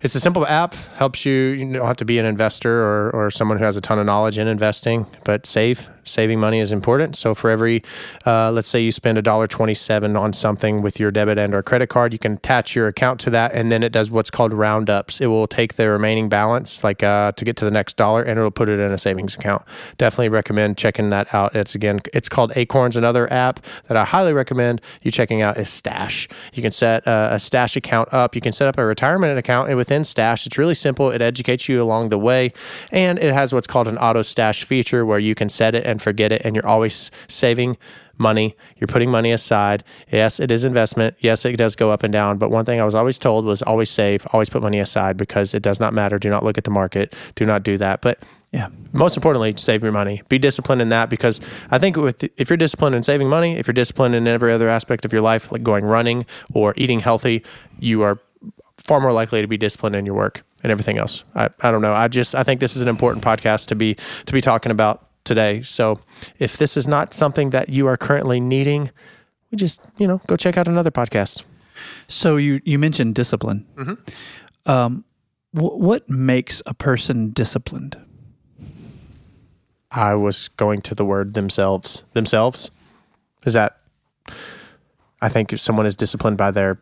it's 0.00 0.14
a 0.14 0.20
simple 0.20 0.46
app. 0.46 0.74
Helps 0.96 1.24
you. 1.24 1.32
You 1.32 1.72
don't 1.72 1.86
have 1.86 1.96
to 1.96 2.04
be 2.04 2.18
an 2.18 2.26
investor 2.26 2.84
or, 2.84 3.10
or 3.10 3.30
someone 3.30 3.58
who 3.58 3.64
has 3.64 3.76
a 3.76 3.80
ton 3.80 3.98
of 3.98 4.06
knowledge 4.06 4.38
in 4.38 4.46
investing, 4.46 5.06
but 5.24 5.46
save. 5.46 5.88
Saving 6.04 6.40
money 6.40 6.60
is 6.60 6.72
important. 6.72 7.16
So 7.16 7.34
for 7.34 7.50
every, 7.50 7.82
uh, 8.26 8.50
let's 8.50 8.68
say 8.68 8.80
you 8.80 8.92
spend 8.92 9.18
a 9.18 9.22
dollar 9.22 9.46
twenty-seven 9.46 10.16
on 10.16 10.32
something 10.32 10.82
with 10.82 11.00
your 11.00 11.10
debit 11.10 11.38
and 11.38 11.54
or 11.54 11.62
credit 11.62 11.88
card, 11.88 12.12
you 12.12 12.18
can 12.18 12.34
attach 12.34 12.74
your 12.74 12.88
account 12.88 13.20
to 13.20 13.30
that, 13.30 13.52
and 13.52 13.72
then 13.72 13.82
it 13.82 13.92
does 13.92 14.10
what's 14.10 14.30
called 14.30 14.52
roundups. 14.52 15.20
It 15.20 15.26
will 15.26 15.46
take 15.46 15.74
the 15.74 15.88
remaining 15.88 16.28
balance, 16.28 16.84
like 16.84 17.02
uh, 17.02 17.32
to 17.32 17.44
get 17.44 17.56
to 17.56 17.64
the 17.64 17.70
next 17.70 17.96
dollar, 17.96 18.22
and 18.22 18.38
it'll 18.38 18.50
put 18.50 18.68
it 18.68 18.80
in 18.80 18.92
a 18.92 18.98
savings 18.98 19.34
account. 19.34 19.62
Definitely 19.98 20.28
recommend 20.28 20.76
checking 20.76 21.08
that 21.10 21.32
out. 21.34 21.54
It's 21.54 21.74
again, 21.74 22.00
it's 22.12 22.28
called 22.28 22.52
Acorns. 22.56 22.96
Another 22.96 23.32
app 23.32 23.60
that 23.88 23.96
I 23.96 24.04
highly 24.04 24.32
recommend 24.32 24.80
you 25.02 25.10
checking 25.10 25.42
out 25.42 25.58
is 25.58 25.68
Stash. 25.68 26.28
You 26.52 26.62
can 26.62 26.72
set 26.72 27.06
uh, 27.06 27.28
a 27.32 27.38
Stash 27.38 27.76
account 27.76 28.12
up. 28.12 28.34
You 28.34 28.40
can 28.40 28.52
set 28.52 28.68
up 28.68 28.78
a 28.78 28.84
retirement 28.84 29.38
account 29.38 29.68
and 29.68 29.76
within 29.76 30.04
Stash. 30.04 30.46
It's 30.46 30.58
really 30.58 30.74
simple. 30.74 31.10
It 31.10 31.22
educates 31.22 31.68
you 31.68 31.82
along 31.82 32.10
the 32.10 32.18
way, 32.18 32.52
and 32.90 33.18
it 33.18 33.32
has 33.32 33.52
what's 33.52 33.66
called 33.66 33.88
an 33.88 33.98
auto 33.98 34.22
stash 34.22 34.64
feature 34.64 35.04
where 35.04 35.18
you 35.18 35.34
can 35.34 35.48
set 35.48 35.74
it 35.74 35.84
and 35.84 35.93
forget 36.00 36.32
it, 36.32 36.42
and 36.44 36.54
you're 36.54 36.66
always 36.66 37.10
saving 37.28 37.76
money. 38.16 38.56
You're 38.76 38.88
putting 38.88 39.10
money 39.10 39.32
aside. 39.32 39.82
Yes, 40.10 40.38
it 40.38 40.50
is 40.50 40.64
investment. 40.64 41.16
Yes, 41.18 41.44
it 41.44 41.56
does 41.56 41.74
go 41.74 41.90
up 41.90 42.02
and 42.04 42.12
down. 42.12 42.38
But 42.38 42.50
one 42.50 42.64
thing 42.64 42.80
I 42.80 42.84
was 42.84 42.94
always 42.94 43.18
told 43.18 43.44
was 43.44 43.60
always 43.62 43.90
save, 43.90 44.26
always 44.32 44.48
put 44.48 44.62
money 44.62 44.78
aside 44.78 45.16
because 45.16 45.52
it 45.54 45.62
does 45.62 45.80
not 45.80 45.92
matter. 45.92 46.18
Do 46.18 46.30
not 46.30 46.44
look 46.44 46.56
at 46.56 46.64
the 46.64 46.70
market. 46.70 47.12
Do 47.34 47.44
not 47.44 47.62
do 47.64 47.76
that. 47.78 48.00
But 48.02 48.18
Yeah. 48.52 48.68
most 48.92 49.16
importantly, 49.16 49.52
save 49.56 49.82
your 49.82 49.90
money. 49.90 50.22
Be 50.28 50.38
disciplined 50.38 50.80
in 50.80 50.88
that 50.90 51.10
because 51.10 51.40
I 51.72 51.78
think 51.78 51.96
with 51.96 52.22
if 52.36 52.48
you're 52.48 52.56
disciplined 52.56 52.94
in 52.94 53.02
saving 53.02 53.28
money, 53.28 53.56
if 53.58 53.66
you're 53.66 53.74
disciplined 53.74 54.14
in 54.14 54.28
every 54.28 54.52
other 54.52 54.68
aspect 54.68 55.04
of 55.04 55.12
your 55.12 55.22
life, 55.22 55.50
like 55.50 55.64
going 55.64 55.84
running 55.84 56.24
or 56.52 56.72
eating 56.76 57.00
healthy, 57.00 57.42
you 57.80 58.02
are 58.02 58.20
far 58.78 59.00
more 59.00 59.12
likely 59.12 59.40
to 59.40 59.48
be 59.48 59.56
disciplined 59.56 59.96
in 59.96 60.06
your 60.06 60.14
work 60.14 60.42
and 60.62 60.70
everything 60.70 60.98
else. 60.98 61.24
I, 61.34 61.48
I 61.62 61.72
don't 61.72 61.82
know. 61.82 61.94
I 61.94 62.06
just 62.06 62.36
I 62.36 62.44
think 62.44 62.60
this 62.60 62.76
is 62.76 62.82
an 62.82 62.88
important 62.88 63.24
podcast 63.24 63.66
to 63.68 63.74
be 63.74 63.96
to 64.26 64.32
be 64.32 64.40
talking 64.40 64.70
about 64.70 65.08
today. 65.24 65.62
So 65.62 65.98
if 66.38 66.56
this 66.56 66.76
is 66.76 66.86
not 66.86 67.14
something 67.14 67.50
that 67.50 67.68
you 67.68 67.86
are 67.86 67.96
currently 67.96 68.40
needing, 68.40 68.90
we 69.50 69.56
just 69.56 69.80
you 69.98 70.06
know 70.06 70.20
go 70.26 70.36
check 70.36 70.56
out 70.56 70.68
another 70.68 70.90
podcast. 70.90 71.42
So 72.08 72.36
you 72.36 72.60
you 72.64 72.78
mentioned 72.78 73.14
discipline. 73.14 73.66
Um, 74.66 75.04
wh- 75.52 75.78
what 75.78 76.08
makes 76.08 76.62
a 76.66 76.74
person 76.74 77.30
disciplined? 77.30 77.96
I 79.90 80.14
was 80.14 80.48
going 80.48 80.80
to 80.82 80.94
the 80.94 81.04
word 81.04 81.34
themselves. 81.34 82.04
Themselves 82.14 82.70
is 83.44 83.52
that 83.52 83.78
I 85.20 85.28
think 85.28 85.52
if 85.52 85.60
someone 85.60 85.86
is 85.86 85.96
disciplined 85.96 86.36
by 86.36 86.50
their 86.50 86.78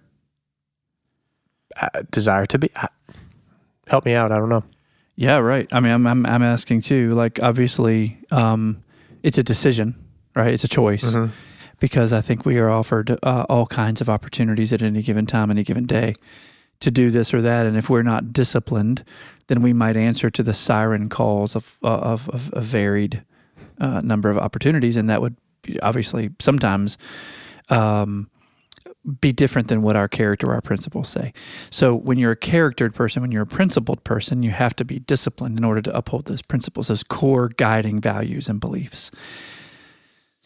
uh, 1.80 2.02
desire 2.10 2.46
to 2.46 2.58
be. 2.58 2.70
Uh, 2.74 2.88
help 3.86 4.04
me 4.04 4.14
out. 4.14 4.32
I 4.32 4.38
don't 4.38 4.48
know. 4.48 4.64
Yeah, 5.16 5.38
right. 5.38 5.68
I 5.72 5.80
mean, 5.80 5.92
I'm 5.92 6.06
I'm, 6.06 6.26
I'm 6.26 6.42
asking 6.42 6.82
too. 6.82 7.12
Like, 7.14 7.42
obviously, 7.42 8.18
um, 8.30 8.82
it's 9.22 9.38
a 9.38 9.42
decision, 9.42 9.94
right? 10.34 10.52
It's 10.52 10.64
a 10.64 10.68
choice 10.68 11.14
because 11.80 12.12
I 12.12 12.20
think 12.20 12.46
we 12.46 12.58
are 12.58 12.70
offered 12.70 13.18
uh, 13.22 13.44
all 13.48 13.66
kinds 13.66 14.00
of 14.00 14.08
opportunities 14.08 14.72
at 14.72 14.82
any 14.82 15.02
given 15.02 15.26
time, 15.26 15.50
any 15.50 15.64
given 15.64 15.84
day, 15.84 16.14
to 16.80 16.90
do 16.90 17.10
this 17.10 17.34
or 17.34 17.42
that. 17.42 17.66
And 17.66 17.76
if 17.76 17.90
we're 17.90 18.02
not 18.02 18.32
disciplined, 18.32 19.04
then 19.48 19.62
we 19.62 19.72
might 19.72 19.96
answer 19.96 20.30
to 20.30 20.42
the 20.42 20.54
siren 20.54 21.08
calls 21.08 21.54
of 21.54 21.78
uh, 21.82 21.88
of, 21.88 22.28
of 22.30 22.50
a 22.54 22.60
varied 22.60 23.22
uh, 23.80 24.00
number 24.00 24.30
of 24.30 24.38
opportunities, 24.38 24.96
and 24.96 25.10
that 25.10 25.20
would 25.20 25.36
obviously 25.82 26.30
sometimes. 26.40 26.96
Um, 27.68 28.28
be 29.20 29.32
different 29.32 29.68
than 29.68 29.82
what 29.82 29.96
our 29.96 30.08
character 30.08 30.50
or 30.50 30.54
our 30.54 30.60
principles 30.60 31.08
say. 31.08 31.32
So 31.70 31.94
when 31.94 32.18
you're 32.18 32.32
a 32.32 32.36
charactered 32.36 32.94
person, 32.94 33.20
when 33.20 33.32
you're 33.32 33.42
a 33.42 33.46
principled 33.46 34.04
person, 34.04 34.42
you 34.42 34.52
have 34.52 34.76
to 34.76 34.84
be 34.84 35.00
disciplined 35.00 35.58
in 35.58 35.64
order 35.64 35.82
to 35.82 35.96
uphold 35.96 36.26
those 36.26 36.42
principles, 36.42 36.88
those 36.88 37.02
core 37.02 37.48
guiding 37.48 38.00
values 38.00 38.48
and 38.48 38.60
beliefs. 38.60 39.10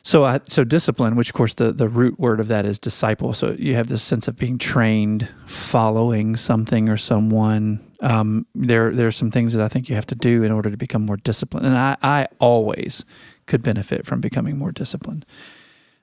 So, 0.03 0.25
I, 0.25 0.41
so 0.49 0.63
discipline, 0.63 1.17
which 1.17 1.31
of 1.31 1.35
course 1.35 1.55
the, 1.55 1.73
the 1.73 1.89
root 1.89 2.19
word 2.19 2.39
of 2.39 2.49
that 2.49 2.65
is 2.65 2.79
disciple. 2.79 3.35
So 3.35 3.57
you 3.59 3.75
have 3.75 3.89
this 3.89 4.03
sense 4.03 4.29
of 4.29 4.39
being 4.39 4.57
trained, 4.57 5.29
following 5.47 6.37
something 6.37 6.89
or 6.89 6.97
someone. 6.97 7.81
Um, 8.01 8.47
there, 8.55 8.93
there 8.93 9.09
are 9.09 9.13
some 9.13 9.31
things 9.33 9.53
that 9.53 9.63
I 9.63 9.69
think 9.69 9.89
you 9.89 9.97
have 9.97 10.07
to 10.07 10.15
do 10.15 10.45
in 10.45 10.53
order 10.53 10.71
to 10.71 10.77
become 10.77 11.05
more 11.05 11.17
disciplined. 11.17 11.67
And 11.67 11.77
I, 11.77 11.97
I 12.03 12.29
always 12.39 13.05
could 13.47 13.63
benefit 13.63 14.07
from 14.07 14.21
becoming 14.21 14.57
more 14.57 14.71
disciplined. 14.71 15.27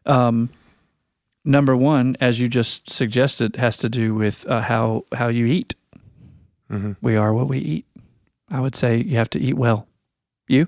Um, 0.05 0.49
number 1.45 1.75
one, 1.75 2.15
as 2.21 2.39
you 2.39 2.47
just 2.47 2.89
suggested, 2.89 3.55
has 3.57 3.77
to 3.77 3.89
do 3.89 4.13
with 4.15 4.45
uh, 4.47 4.61
how 4.61 5.05
how 5.13 5.27
you 5.27 5.45
eat. 5.45 5.75
We 7.01 7.15
are 7.15 7.31
what 7.33 7.47
we 7.47 7.59
eat. 7.59 7.85
I 8.49 8.59
would 8.59 8.75
say 8.75 8.97
you 8.97 9.15
have 9.17 9.29
to 9.31 9.39
eat 9.39 9.53
well. 9.55 9.87
You? 10.47 10.67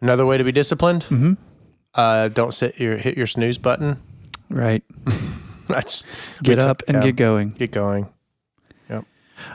Another 0.00 0.26
way 0.26 0.38
to 0.38 0.44
be 0.44 0.52
disciplined: 0.52 1.04
Mm-hmm. 1.08 1.34
uh, 1.94 2.28
don't 2.28 2.52
sit 2.52 2.78
your 2.78 2.96
hit 2.96 3.16
your 3.16 3.26
snooze 3.26 3.58
button. 3.58 4.00
Right. 4.50 4.82
That's 5.68 6.04
Get 6.42 6.58
up 6.60 6.82
and 6.86 6.96
yeah, 6.98 7.02
get 7.04 7.16
going. 7.16 7.50
get 7.50 7.70
going. 7.72 8.08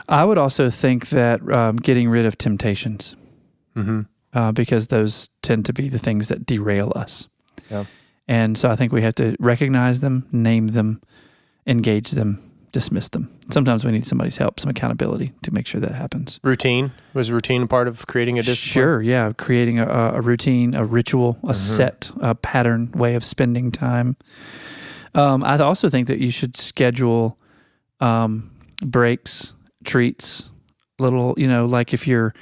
I 0.08 0.24
would 0.24 0.38
also 0.38 0.70
think 0.70 1.08
that 1.08 1.42
um, 1.50 1.74
getting 1.76 2.08
rid 2.08 2.24
of 2.24 2.38
temptations, 2.38 3.16
Mm-hmm. 3.76 4.02
uh, 4.32 4.52
because 4.52 4.86
those 4.88 5.28
tend 5.42 5.64
to 5.66 5.72
be 5.72 5.88
the 5.88 5.98
things 5.98 6.28
that 6.28 6.46
derail 6.46 6.92
us. 6.94 7.26
Yeah. 7.68 7.86
And 8.32 8.56
so 8.56 8.70
I 8.70 8.76
think 8.76 8.92
we 8.92 9.02
have 9.02 9.14
to 9.16 9.36
recognize 9.38 10.00
them, 10.00 10.26
name 10.32 10.68
them, 10.68 11.02
engage 11.66 12.12
them, 12.12 12.38
dismiss 12.72 13.10
them. 13.10 13.28
Sometimes 13.50 13.84
we 13.84 13.92
need 13.92 14.06
somebody's 14.06 14.38
help, 14.38 14.58
some 14.58 14.70
accountability 14.70 15.32
to 15.42 15.52
make 15.52 15.66
sure 15.66 15.82
that 15.82 15.92
happens. 15.92 16.40
Routine 16.42 16.92
was 17.12 17.30
routine 17.30 17.62
a 17.62 17.66
part 17.66 17.88
of 17.88 18.06
creating 18.06 18.38
a 18.38 18.42
discipline. 18.42 18.72
Sure, 18.84 19.02
yeah, 19.02 19.32
creating 19.36 19.78
a, 19.78 19.86
a 19.86 20.20
routine, 20.22 20.74
a 20.74 20.82
ritual, 20.82 21.38
a 21.42 21.48
Mhm. 21.48 21.54
set, 21.56 22.10
a 22.22 22.34
pattern 22.34 22.90
way 22.92 23.14
of 23.16 23.22
spending 23.22 23.70
time. 23.70 24.16
Um, 25.14 25.44
I 25.44 25.58
also 25.58 25.90
think 25.90 26.06
that 26.06 26.18
you 26.18 26.30
should 26.30 26.56
schedule 26.56 27.36
um, 28.00 28.50
breaks, 28.82 29.52
treats, 29.84 30.48
little, 30.98 31.34
you 31.36 31.46
know, 31.46 31.66
like 31.66 31.92
if 31.92 32.06
you're 32.06 32.32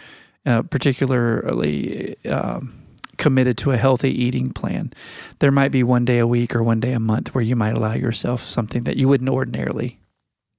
uh, 0.46 0.62
particularly 0.62 2.14
um, 2.26 2.79
committed 3.20 3.56
to 3.58 3.70
a 3.70 3.76
healthy 3.76 4.10
eating 4.10 4.50
plan, 4.50 4.92
there 5.38 5.52
might 5.52 5.70
be 5.70 5.84
one 5.84 6.04
day 6.04 6.18
a 6.18 6.26
week 6.26 6.56
or 6.56 6.62
one 6.62 6.80
day 6.80 6.92
a 6.92 6.98
month 6.98 7.34
where 7.34 7.44
you 7.44 7.54
might 7.54 7.76
allow 7.76 7.92
yourself 7.92 8.40
something 8.40 8.82
that 8.84 8.96
you 8.96 9.06
wouldn't 9.06 9.30
ordinarily 9.30 10.00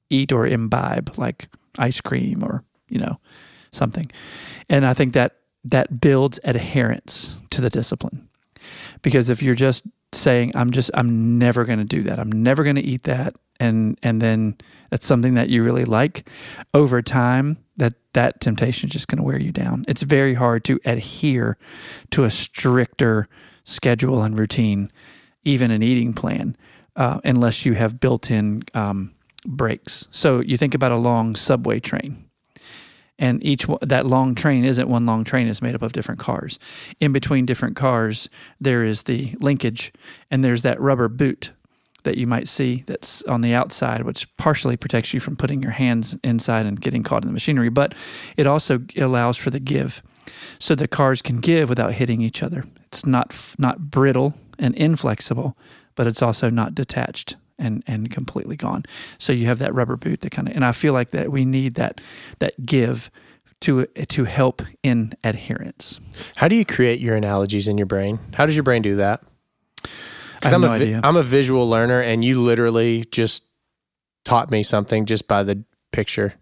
eat 0.09 0.31
or 0.31 0.47
imbibe, 0.47 1.17
like 1.17 1.49
ice 1.77 1.99
cream 1.99 2.43
or, 2.43 2.63
you 2.87 2.99
know, 2.99 3.19
something. 3.73 4.09
And 4.69 4.85
I 4.85 4.93
think 4.93 5.13
that 5.13 5.37
that 5.65 5.99
builds 5.99 6.39
adherence 6.43 7.35
to 7.49 7.61
the 7.61 7.69
discipline. 7.69 8.29
Because 9.01 9.29
if 9.29 9.41
you're 9.41 9.55
just 9.55 9.83
saying, 10.13 10.51
I'm 10.55 10.71
just, 10.71 10.91
I'm 10.93 11.39
never 11.39 11.65
going 11.65 11.79
to 11.79 11.85
do 11.85 12.03
that, 12.03 12.19
I'm 12.19 12.31
never 12.31 12.63
going 12.63 12.75
to 12.75 12.81
eat 12.81 13.03
that, 13.03 13.35
and 13.59 13.97
and 14.03 14.21
then 14.21 14.57
it's 14.91 15.05
something 15.05 15.35
that 15.35 15.49
you 15.49 15.63
really 15.63 15.85
like, 15.85 16.29
over 16.73 17.01
time, 17.01 17.57
that 17.81 17.95
that 18.13 18.39
temptation 18.39 18.87
is 18.87 18.93
just 18.93 19.07
going 19.07 19.17
to 19.17 19.23
wear 19.23 19.39
you 19.39 19.51
down. 19.51 19.83
It's 19.87 20.03
very 20.03 20.35
hard 20.35 20.63
to 20.65 20.79
adhere 20.85 21.57
to 22.11 22.23
a 22.23 22.29
stricter 22.29 23.27
schedule 23.63 24.21
and 24.21 24.37
routine, 24.37 24.91
even 25.43 25.71
an 25.71 25.81
eating 25.81 26.13
plan, 26.13 26.55
uh, 26.95 27.19
unless 27.23 27.65
you 27.65 27.73
have 27.73 27.99
built-in 27.99 28.63
um, 28.75 29.15
breaks. 29.47 30.07
So 30.11 30.41
you 30.41 30.57
think 30.57 30.75
about 30.75 30.91
a 30.91 30.97
long 30.97 31.35
subway 31.35 31.79
train 31.79 32.29
and 33.17 33.43
each 33.43 33.65
that 33.81 34.05
long 34.05 34.35
train 34.35 34.63
isn't 34.63 34.87
one 34.87 35.07
long 35.07 35.23
train 35.23 35.47
it's 35.47 35.61
made 35.61 35.75
up 35.75 35.81
of 35.81 35.91
different 35.91 36.19
cars 36.19 36.57
in 36.99 37.11
between 37.11 37.45
different 37.45 37.75
cars 37.75 38.29
there 38.59 38.83
is 38.83 39.03
the 39.03 39.35
linkage 39.39 39.93
and 40.31 40.43
there's 40.43 40.63
that 40.63 40.79
rubber 40.81 41.07
boot 41.07 41.51
that 42.03 42.17
you 42.17 42.27
might 42.27 42.47
see 42.47 42.83
that's 42.87 43.21
on 43.23 43.41
the 43.41 43.53
outside 43.53 44.03
which 44.03 44.27
partially 44.37 44.77
protects 44.77 45.13
you 45.13 45.19
from 45.19 45.35
putting 45.35 45.61
your 45.61 45.71
hands 45.71 46.15
inside 46.23 46.65
and 46.65 46.81
getting 46.81 47.03
caught 47.03 47.23
in 47.23 47.27
the 47.27 47.33
machinery 47.33 47.69
but 47.69 47.93
it 48.37 48.47
also 48.47 48.79
allows 48.97 49.37
for 49.37 49.49
the 49.49 49.59
give 49.59 50.01
so 50.59 50.75
the 50.75 50.87
cars 50.87 51.21
can 51.21 51.37
give 51.37 51.69
without 51.69 51.93
hitting 51.93 52.21
each 52.21 52.43
other 52.43 52.65
it's 52.85 53.05
not 53.05 53.55
not 53.57 53.91
brittle 53.91 54.33
and 54.59 54.75
inflexible 54.75 55.57
but 55.95 56.07
it's 56.07 56.21
also 56.21 56.49
not 56.49 56.75
detached 56.75 57.35
and 57.57 57.83
and 57.87 58.11
completely 58.11 58.55
gone 58.55 58.83
so 59.17 59.31
you 59.33 59.45
have 59.45 59.59
that 59.59 59.73
rubber 59.73 59.95
boot 59.95 60.21
that 60.21 60.31
kind 60.31 60.47
of 60.47 60.55
and 60.55 60.65
i 60.65 60.71
feel 60.71 60.93
like 60.93 61.11
that 61.11 61.31
we 61.31 61.45
need 61.45 61.75
that 61.75 62.01
that 62.39 62.65
give 62.65 63.11
to 63.59 63.85
to 63.85 64.25
help 64.25 64.63
in 64.83 65.13
adherence 65.23 65.99
How 66.35 66.47
do 66.47 66.55
you 66.55 66.65
create 66.65 66.99
your 66.99 67.15
analogies 67.15 67.67
in 67.67 67.77
your 67.77 67.85
brain? 67.85 68.19
How 68.33 68.45
does 68.45 68.55
your 68.55 68.63
brain 68.63 68.81
do 68.81 68.95
that? 68.95 69.23
I 70.43 70.49
Because 70.49 70.53
I'm 70.53 70.61
no 70.61 70.67
a 70.67 70.71
idea. 70.71 71.01
I'm 71.03 71.15
a 71.17 71.23
visual 71.23 71.69
learner, 71.69 71.99
and 72.01 72.23
you 72.25 72.41
literally 72.41 73.03
just 73.11 73.45
taught 74.25 74.51
me 74.51 74.63
something 74.63 75.05
just 75.05 75.27
by 75.27 75.43
the 75.43 75.63
picture. 75.91 76.33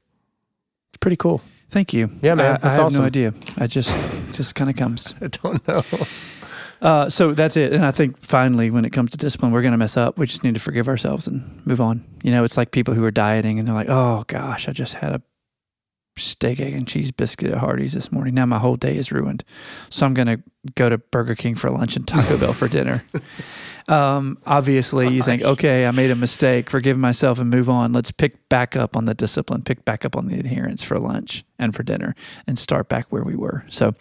It's 0.91 0.97
pretty 0.99 1.17
cool. 1.17 1.41
Thank 1.69 1.93
you. 1.93 2.09
Yeah, 2.21 2.33
man, 2.35 2.45
I, 2.45 2.55
I 2.55 2.57
that's 2.57 2.77
have 2.77 2.85
awesome. 2.87 3.01
no 3.01 3.05
idea. 3.07 3.33
I 3.57 3.67
just 3.67 3.89
just 4.35 4.55
kind 4.55 4.69
of 4.69 4.75
comes. 4.75 5.13
I 5.21 5.27
don't 5.27 5.67
know. 5.67 5.83
Uh, 6.81 7.09
so 7.09 7.33
that's 7.33 7.57
it. 7.57 7.73
And 7.73 7.85
I 7.85 7.91
think 7.91 8.17
finally, 8.17 8.71
when 8.71 8.85
it 8.85 8.91
comes 8.91 9.11
to 9.11 9.17
discipline, 9.17 9.51
we're 9.51 9.61
going 9.61 9.73
to 9.73 9.77
mess 9.77 9.97
up. 9.97 10.17
We 10.17 10.25
just 10.25 10.43
need 10.43 10.53
to 10.53 10.61
forgive 10.61 10.87
ourselves 10.87 11.27
and 11.27 11.65
move 11.65 11.81
on. 11.81 12.05
You 12.23 12.31
know, 12.31 12.43
it's 12.45 12.55
like 12.55 12.71
people 12.71 12.93
who 12.93 13.03
are 13.03 13.11
dieting 13.11 13.59
and 13.59 13.67
they're 13.67 13.75
like, 13.75 13.89
oh 13.89 14.23
gosh, 14.27 14.69
I 14.69 14.71
just 14.71 14.95
had 14.95 15.11
a 15.11 15.21
steak, 16.17 16.59
egg, 16.59 16.73
and 16.73 16.87
cheese 16.87 17.11
biscuit 17.11 17.51
at 17.51 17.59
Hardee's 17.59 17.93
this 17.93 18.11
morning. 18.11 18.35
Now 18.35 18.45
my 18.45 18.59
whole 18.59 18.75
day 18.75 18.97
is 18.97 19.11
ruined. 19.11 19.43
So 19.89 20.05
I'm 20.05 20.13
going 20.13 20.27
to 20.27 20.43
go 20.75 20.89
to 20.89 20.97
Burger 20.97 21.35
King 21.35 21.55
for 21.55 21.69
lunch 21.69 21.95
and 21.95 22.07
Taco 22.07 22.37
Bell 22.37 22.53
for 22.53 22.67
dinner. 22.67 23.03
Um, 23.89 24.37
obviously, 24.45 25.07
you 25.07 25.23
think, 25.23 25.41
okay, 25.41 25.87
I 25.87 25.91
made 25.91 26.11
a 26.11 26.15
mistake, 26.15 26.69
forgive 26.69 26.95
myself 26.95 27.39
and 27.39 27.49
move 27.49 27.71
on. 27.71 27.91
Let's 27.91 28.11
pick 28.11 28.47
back 28.47 28.75
up 28.75 28.95
on 28.95 29.05
the 29.05 29.15
discipline, 29.15 29.63
pick 29.63 29.83
back 29.83 30.05
up 30.05 30.15
on 30.15 30.27
the 30.27 30.39
adherence 30.39 30.83
for 30.83 30.99
lunch 30.99 31.43
and 31.57 31.75
for 31.75 31.81
dinner 31.81 32.13
and 32.45 32.59
start 32.59 32.87
back 32.87 33.07
where 33.09 33.23
we 33.23 33.35
were. 33.35 33.65
So, 33.69 33.95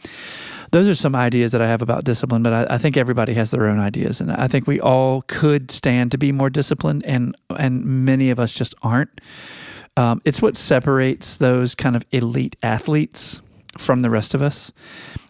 those 0.73 0.88
are 0.88 0.94
some 0.94 1.16
ideas 1.16 1.53
that 1.53 1.62
I 1.62 1.68
have 1.68 1.81
about 1.81 2.05
discipline, 2.05 2.42
but 2.42 2.53
I, 2.53 2.75
I 2.75 2.79
think 2.79 2.99
everybody 2.99 3.33
has 3.33 3.51
their 3.51 3.66
own 3.66 3.81
ideas, 3.81 4.21
and 4.21 4.31
I 4.31 4.47
think 4.47 4.66
we 4.66 4.79
all 4.79 5.23
could 5.23 5.71
stand 5.71 6.11
to 6.12 6.18
be 6.18 6.33
more 6.33 6.51
disciplined, 6.51 7.03
and 7.07 7.35
and 7.57 7.83
many 8.05 8.29
of 8.29 8.38
us 8.38 8.53
just 8.53 8.75
aren't. 8.83 9.23
Um, 9.98 10.22
it's 10.24 10.40
what 10.40 10.56
separates 10.56 11.37
those 11.37 11.74
kind 11.74 11.96
of 11.96 12.04
elite 12.11 12.56
athletes 12.62 13.42
from 13.76 14.00
the 14.00 14.11
rest 14.11 14.32
of 14.34 14.42
us, 14.42 14.72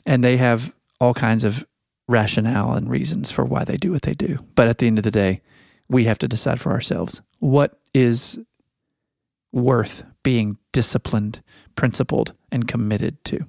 and 0.04 0.22
they 0.22 0.36
have 0.36 0.74
all 1.00 1.14
kinds 1.14 1.44
of 1.44 1.66
rationale 2.06 2.72
and 2.72 2.90
reasons 2.90 3.30
for 3.30 3.44
why 3.44 3.64
they 3.64 3.76
do 3.76 3.92
what 3.92 4.02
they 4.02 4.14
do. 4.14 4.38
But 4.54 4.68
at 4.68 4.78
the 4.78 4.86
end 4.86 4.98
of 4.98 5.04
the 5.04 5.10
day, 5.10 5.40
we 5.88 6.04
have 6.04 6.18
to 6.18 6.28
decide 6.28 6.60
for 6.60 6.72
ourselves 6.72 7.22
what 7.38 7.80
is 7.94 8.38
worth 9.52 10.04
being 10.22 10.58
disciplined, 10.72 11.42
principled, 11.74 12.34
and 12.52 12.68
committed 12.68 13.24
to 13.24 13.46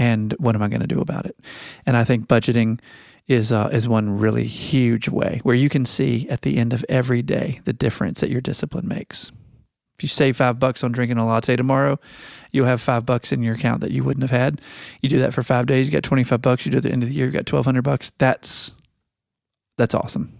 and 0.00 0.32
what 0.38 0.54
am 0.54 0.62
I 0.62 0.68
going 0.68 0.80
to 0.80 0.86
do 0.86 1.00
about 1.00 1.26
it? 1.26 1.36
And 1.84 1.96
I 1.96 2.04
think 2.04 2.26
budgeting 2.26 2.80
is 3.28 3.52
uh, 3.52 3.68
is 3.70 3.86
one 3.86 4.18
really 4.18 4.44
huge 4.44 5.08
way 5.08 5.40
where 5.42 5.54
you 5.54 5.68
can 5.68 5.84
see 5.84 6.26
at 6.28 6.40
the 6.40 6.56
end 6.56 6.72
of 6.72 6.84
every 6.88 7.22
day 7.22 7.60
the 7.64 7.74
difference 7.74 8.20
that 8.20 8.30
your 8.30 8.40
discipline 8.40 8.88
makes. 8.88 9.30
If 10.00 10.04
you 10.04 10.08
save 10.08 10.38
five 10.38 10.58
bucks 10.58 10.82
on 10.82 10.92
drinking 10.92 11.18
a 11.18 11.26
latte 11.26 11.56
tomorrow, 11.56 12.00
you'll 12.52 12.64
have 12.64 12.80
five 12.80 13.04
bucks 13.04 13.32
in 13.32 13.42
your 13.42 13.54
account 13.54 13.82
that 13.82 13.90
you 13.90 14.02
wouldn't 14.02 14.22
have 14.22 14.30
had. 14.30 14.62
You 15.02 15.10
do 15.10 15.18
that 15.18 15.34
for 15.34 15.42
five 15.42 15.66
days, 15.66 15.88
you 15.88 15.92
got 15.92 16.02
twenty 16.02 16.24
five 16.24 16.40
bucks. 16.40 16.64
You 16.64 16.72
do 16.72 16.76
it 16.76 16.78
at 16.78 16.82
the 16.84 16.90
end 16.90 17.02
of 17.02 17.10
the 17.10 17.14
year, 17.14 17.26
you 17.26 17.32
got 17.32 17.44
twelve 17.44 17.66
hundred 17.66 17.82
bucks. 17.82 18.10
That's 18.16 18.72
that's 19.76 19.94
awesome. 19.94 20.32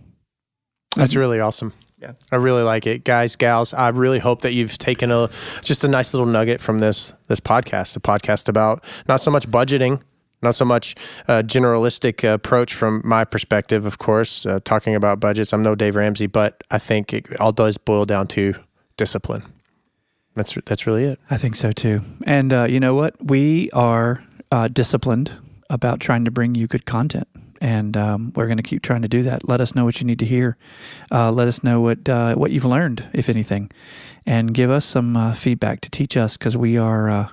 That's 0.97 1.15
really 1.15 1.41
awesome. 1.41 1.75
Yeah. 1.99 2.13
I 2.33 2.37
really 2.37 2.63
like 2.63 2.87
it, 2.87 3.05
guys, 3.05 3.37
gals. 3.37 3.75
I 3.75 3.91
really 3.91 4.19
hope 4.19 4.41
that 4.41 4.55
you've 4.55 4.79
taken 4.79 5.11
a 5.11 5.29
just 5.61 5.85
a 5.85 5.89
nice 5.89 6.15
little 6.15 6.27
nugget 6.27 6.63
from 6.63 6.79
this 6.79 7.13
this 7.29 7.41
podcast. 7.41 7.95
A 7.97 8.01
podcast 8.01 8.49
about 8.49 8.83
not 9.09 9.21
so 9.21 9.31
much 9.31 9.47
budgeting, 9.47 10.01
not 10.41 10.55
so 10.55 10.65
much 10.65 10.95
uh, 11.29 11.43
generalistic 11.43 12.27
uh, 12.27 12.33
approach 12.33 12.73
from 12.73 13.03
my 13.05 13.27
perspective, 13.27 13.85
of 13.85 13.99
course, 13.99 14.47
uh, 14.47 14.61
talking 14.65 14.95
about 14.95 15.21
budgets. 15.21 15.53
I'm 15.53 15.61
no 15.61 15.75
Dave 15.75 15.97
Ramsey, 15.97 16.29
but 16.29 16.65
I 16.71 16.79
think 16.79 17.13
it 17.13 17.39
all 17.39 17.53
does 17.53 17.77
boil 17.77 18.07
down 18.07 18.27
to 18.29 18.55
discipline. 19.01 19.43
That's 20.37 20.57
that's 20.67 20.87
really 20.87 21.05
it. 21.05 21.19
I 21.31 21.39
think 21.39 21.57
so 21.57 21.73
too. 21.73 22.03
And 22.25 22.53
uh, 22.53 22.65
you 22.65 22.79
know 22.79 22.95
what? 22.95 23.15
We 23.25 23.71
are 23.71 24.23
uh, 24.53 24.69
disciplined 24.69 25.33
about 25.71 26.01
trying 26.01 26.27
to 26.27 26.31
bring 26.31 26.55
you 26.55 26.67
good 26.67 26.85
content. 26.85 27.27
And 27.63 27.97
um, 27.97 28.33
we're 28.35 28.47
going 28.47 28.57
to 28.57 28.63
keep 28.63 28.83
trying 28.83 29.03
to 29.03 29.09
do 29.09 29.23
that. 29.23 29.49
Let 29.49 29.61
us 29.61 29.75
know 29.75 29.85
what 29.85 30.01
you 30.01 30.07
need 30.07 30.19
to 30.19 30.25
hear. 30.25 30.57
Uh, 31.11 31.31
let 31.31 31.49
us 31.49 31.63
know 31.63 31.81
what 31.81 32.09
uh, 32.09 32.35
what 32.35 32.51
you've 32.51 32.65
learned, 32.67 33.05
if 33.13 33.29
anything, 33.29 33.71
and 34.27 34.55
give 34.55 34.71
us 34.71 34.85
some 34.85 35.17
uh, 35.17 35.33
feedback 35.35 35.81
to 35.81 35.91
teach 35.91 36.17
us 36.17 36.37
because 36.37 36.57
we 36.57 36.79
are 36.79 37.11
uh, 37.11 37.29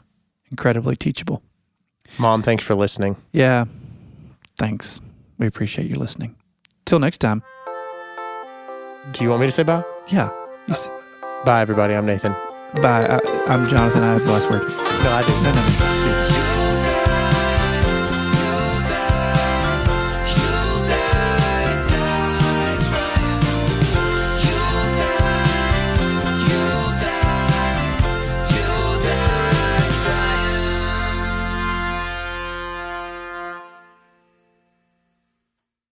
incredibly 0.50 0.96
teachable. 0.96 1.42
Mom, 2.18 2.42
thanks 2.42 2.64
for 2.64 2.76
listening. 2.76 3.16
Yeah, 3.32 3.66
thanks. 4.58 5.02
We 5.38 5.48
appreciate 5.48 5.90
you 5.90 5.96
listening. 5.96 6.36
Till 6.86 7.00
next 7.00 7.20
time. 7.20 7.44
Do 9.14 9.24
you 9.24 9.30
want 9.30 9.42
me 9.42 9.48
to 9.48 9.52
say 9.52 9.64
bye? 9.64 9.84
Yeah. 10.08 10.30
Bye, 11.46 11.62
everybody. 11.62 11.94
I'm 11.94 12.06
Nathan. 12.06 12.34
bye. 12.82 13.08
I, 13.08 13.20
I'm 13.48 13.68
Jonathan. 13.70 14.04
I 14.04 14.14
have 14.14 14.26
the 14.26 14.32
last 14.32 14.50
word. 14.50 14.68
No, 14.68 15.12
I 15.12 15.22
didn't. 15.22 15.44
No, 15.44 15.52
no, 15.54 15.62
no. 15.62 15.70
See 15.70 16.22
you. 16.24 16.27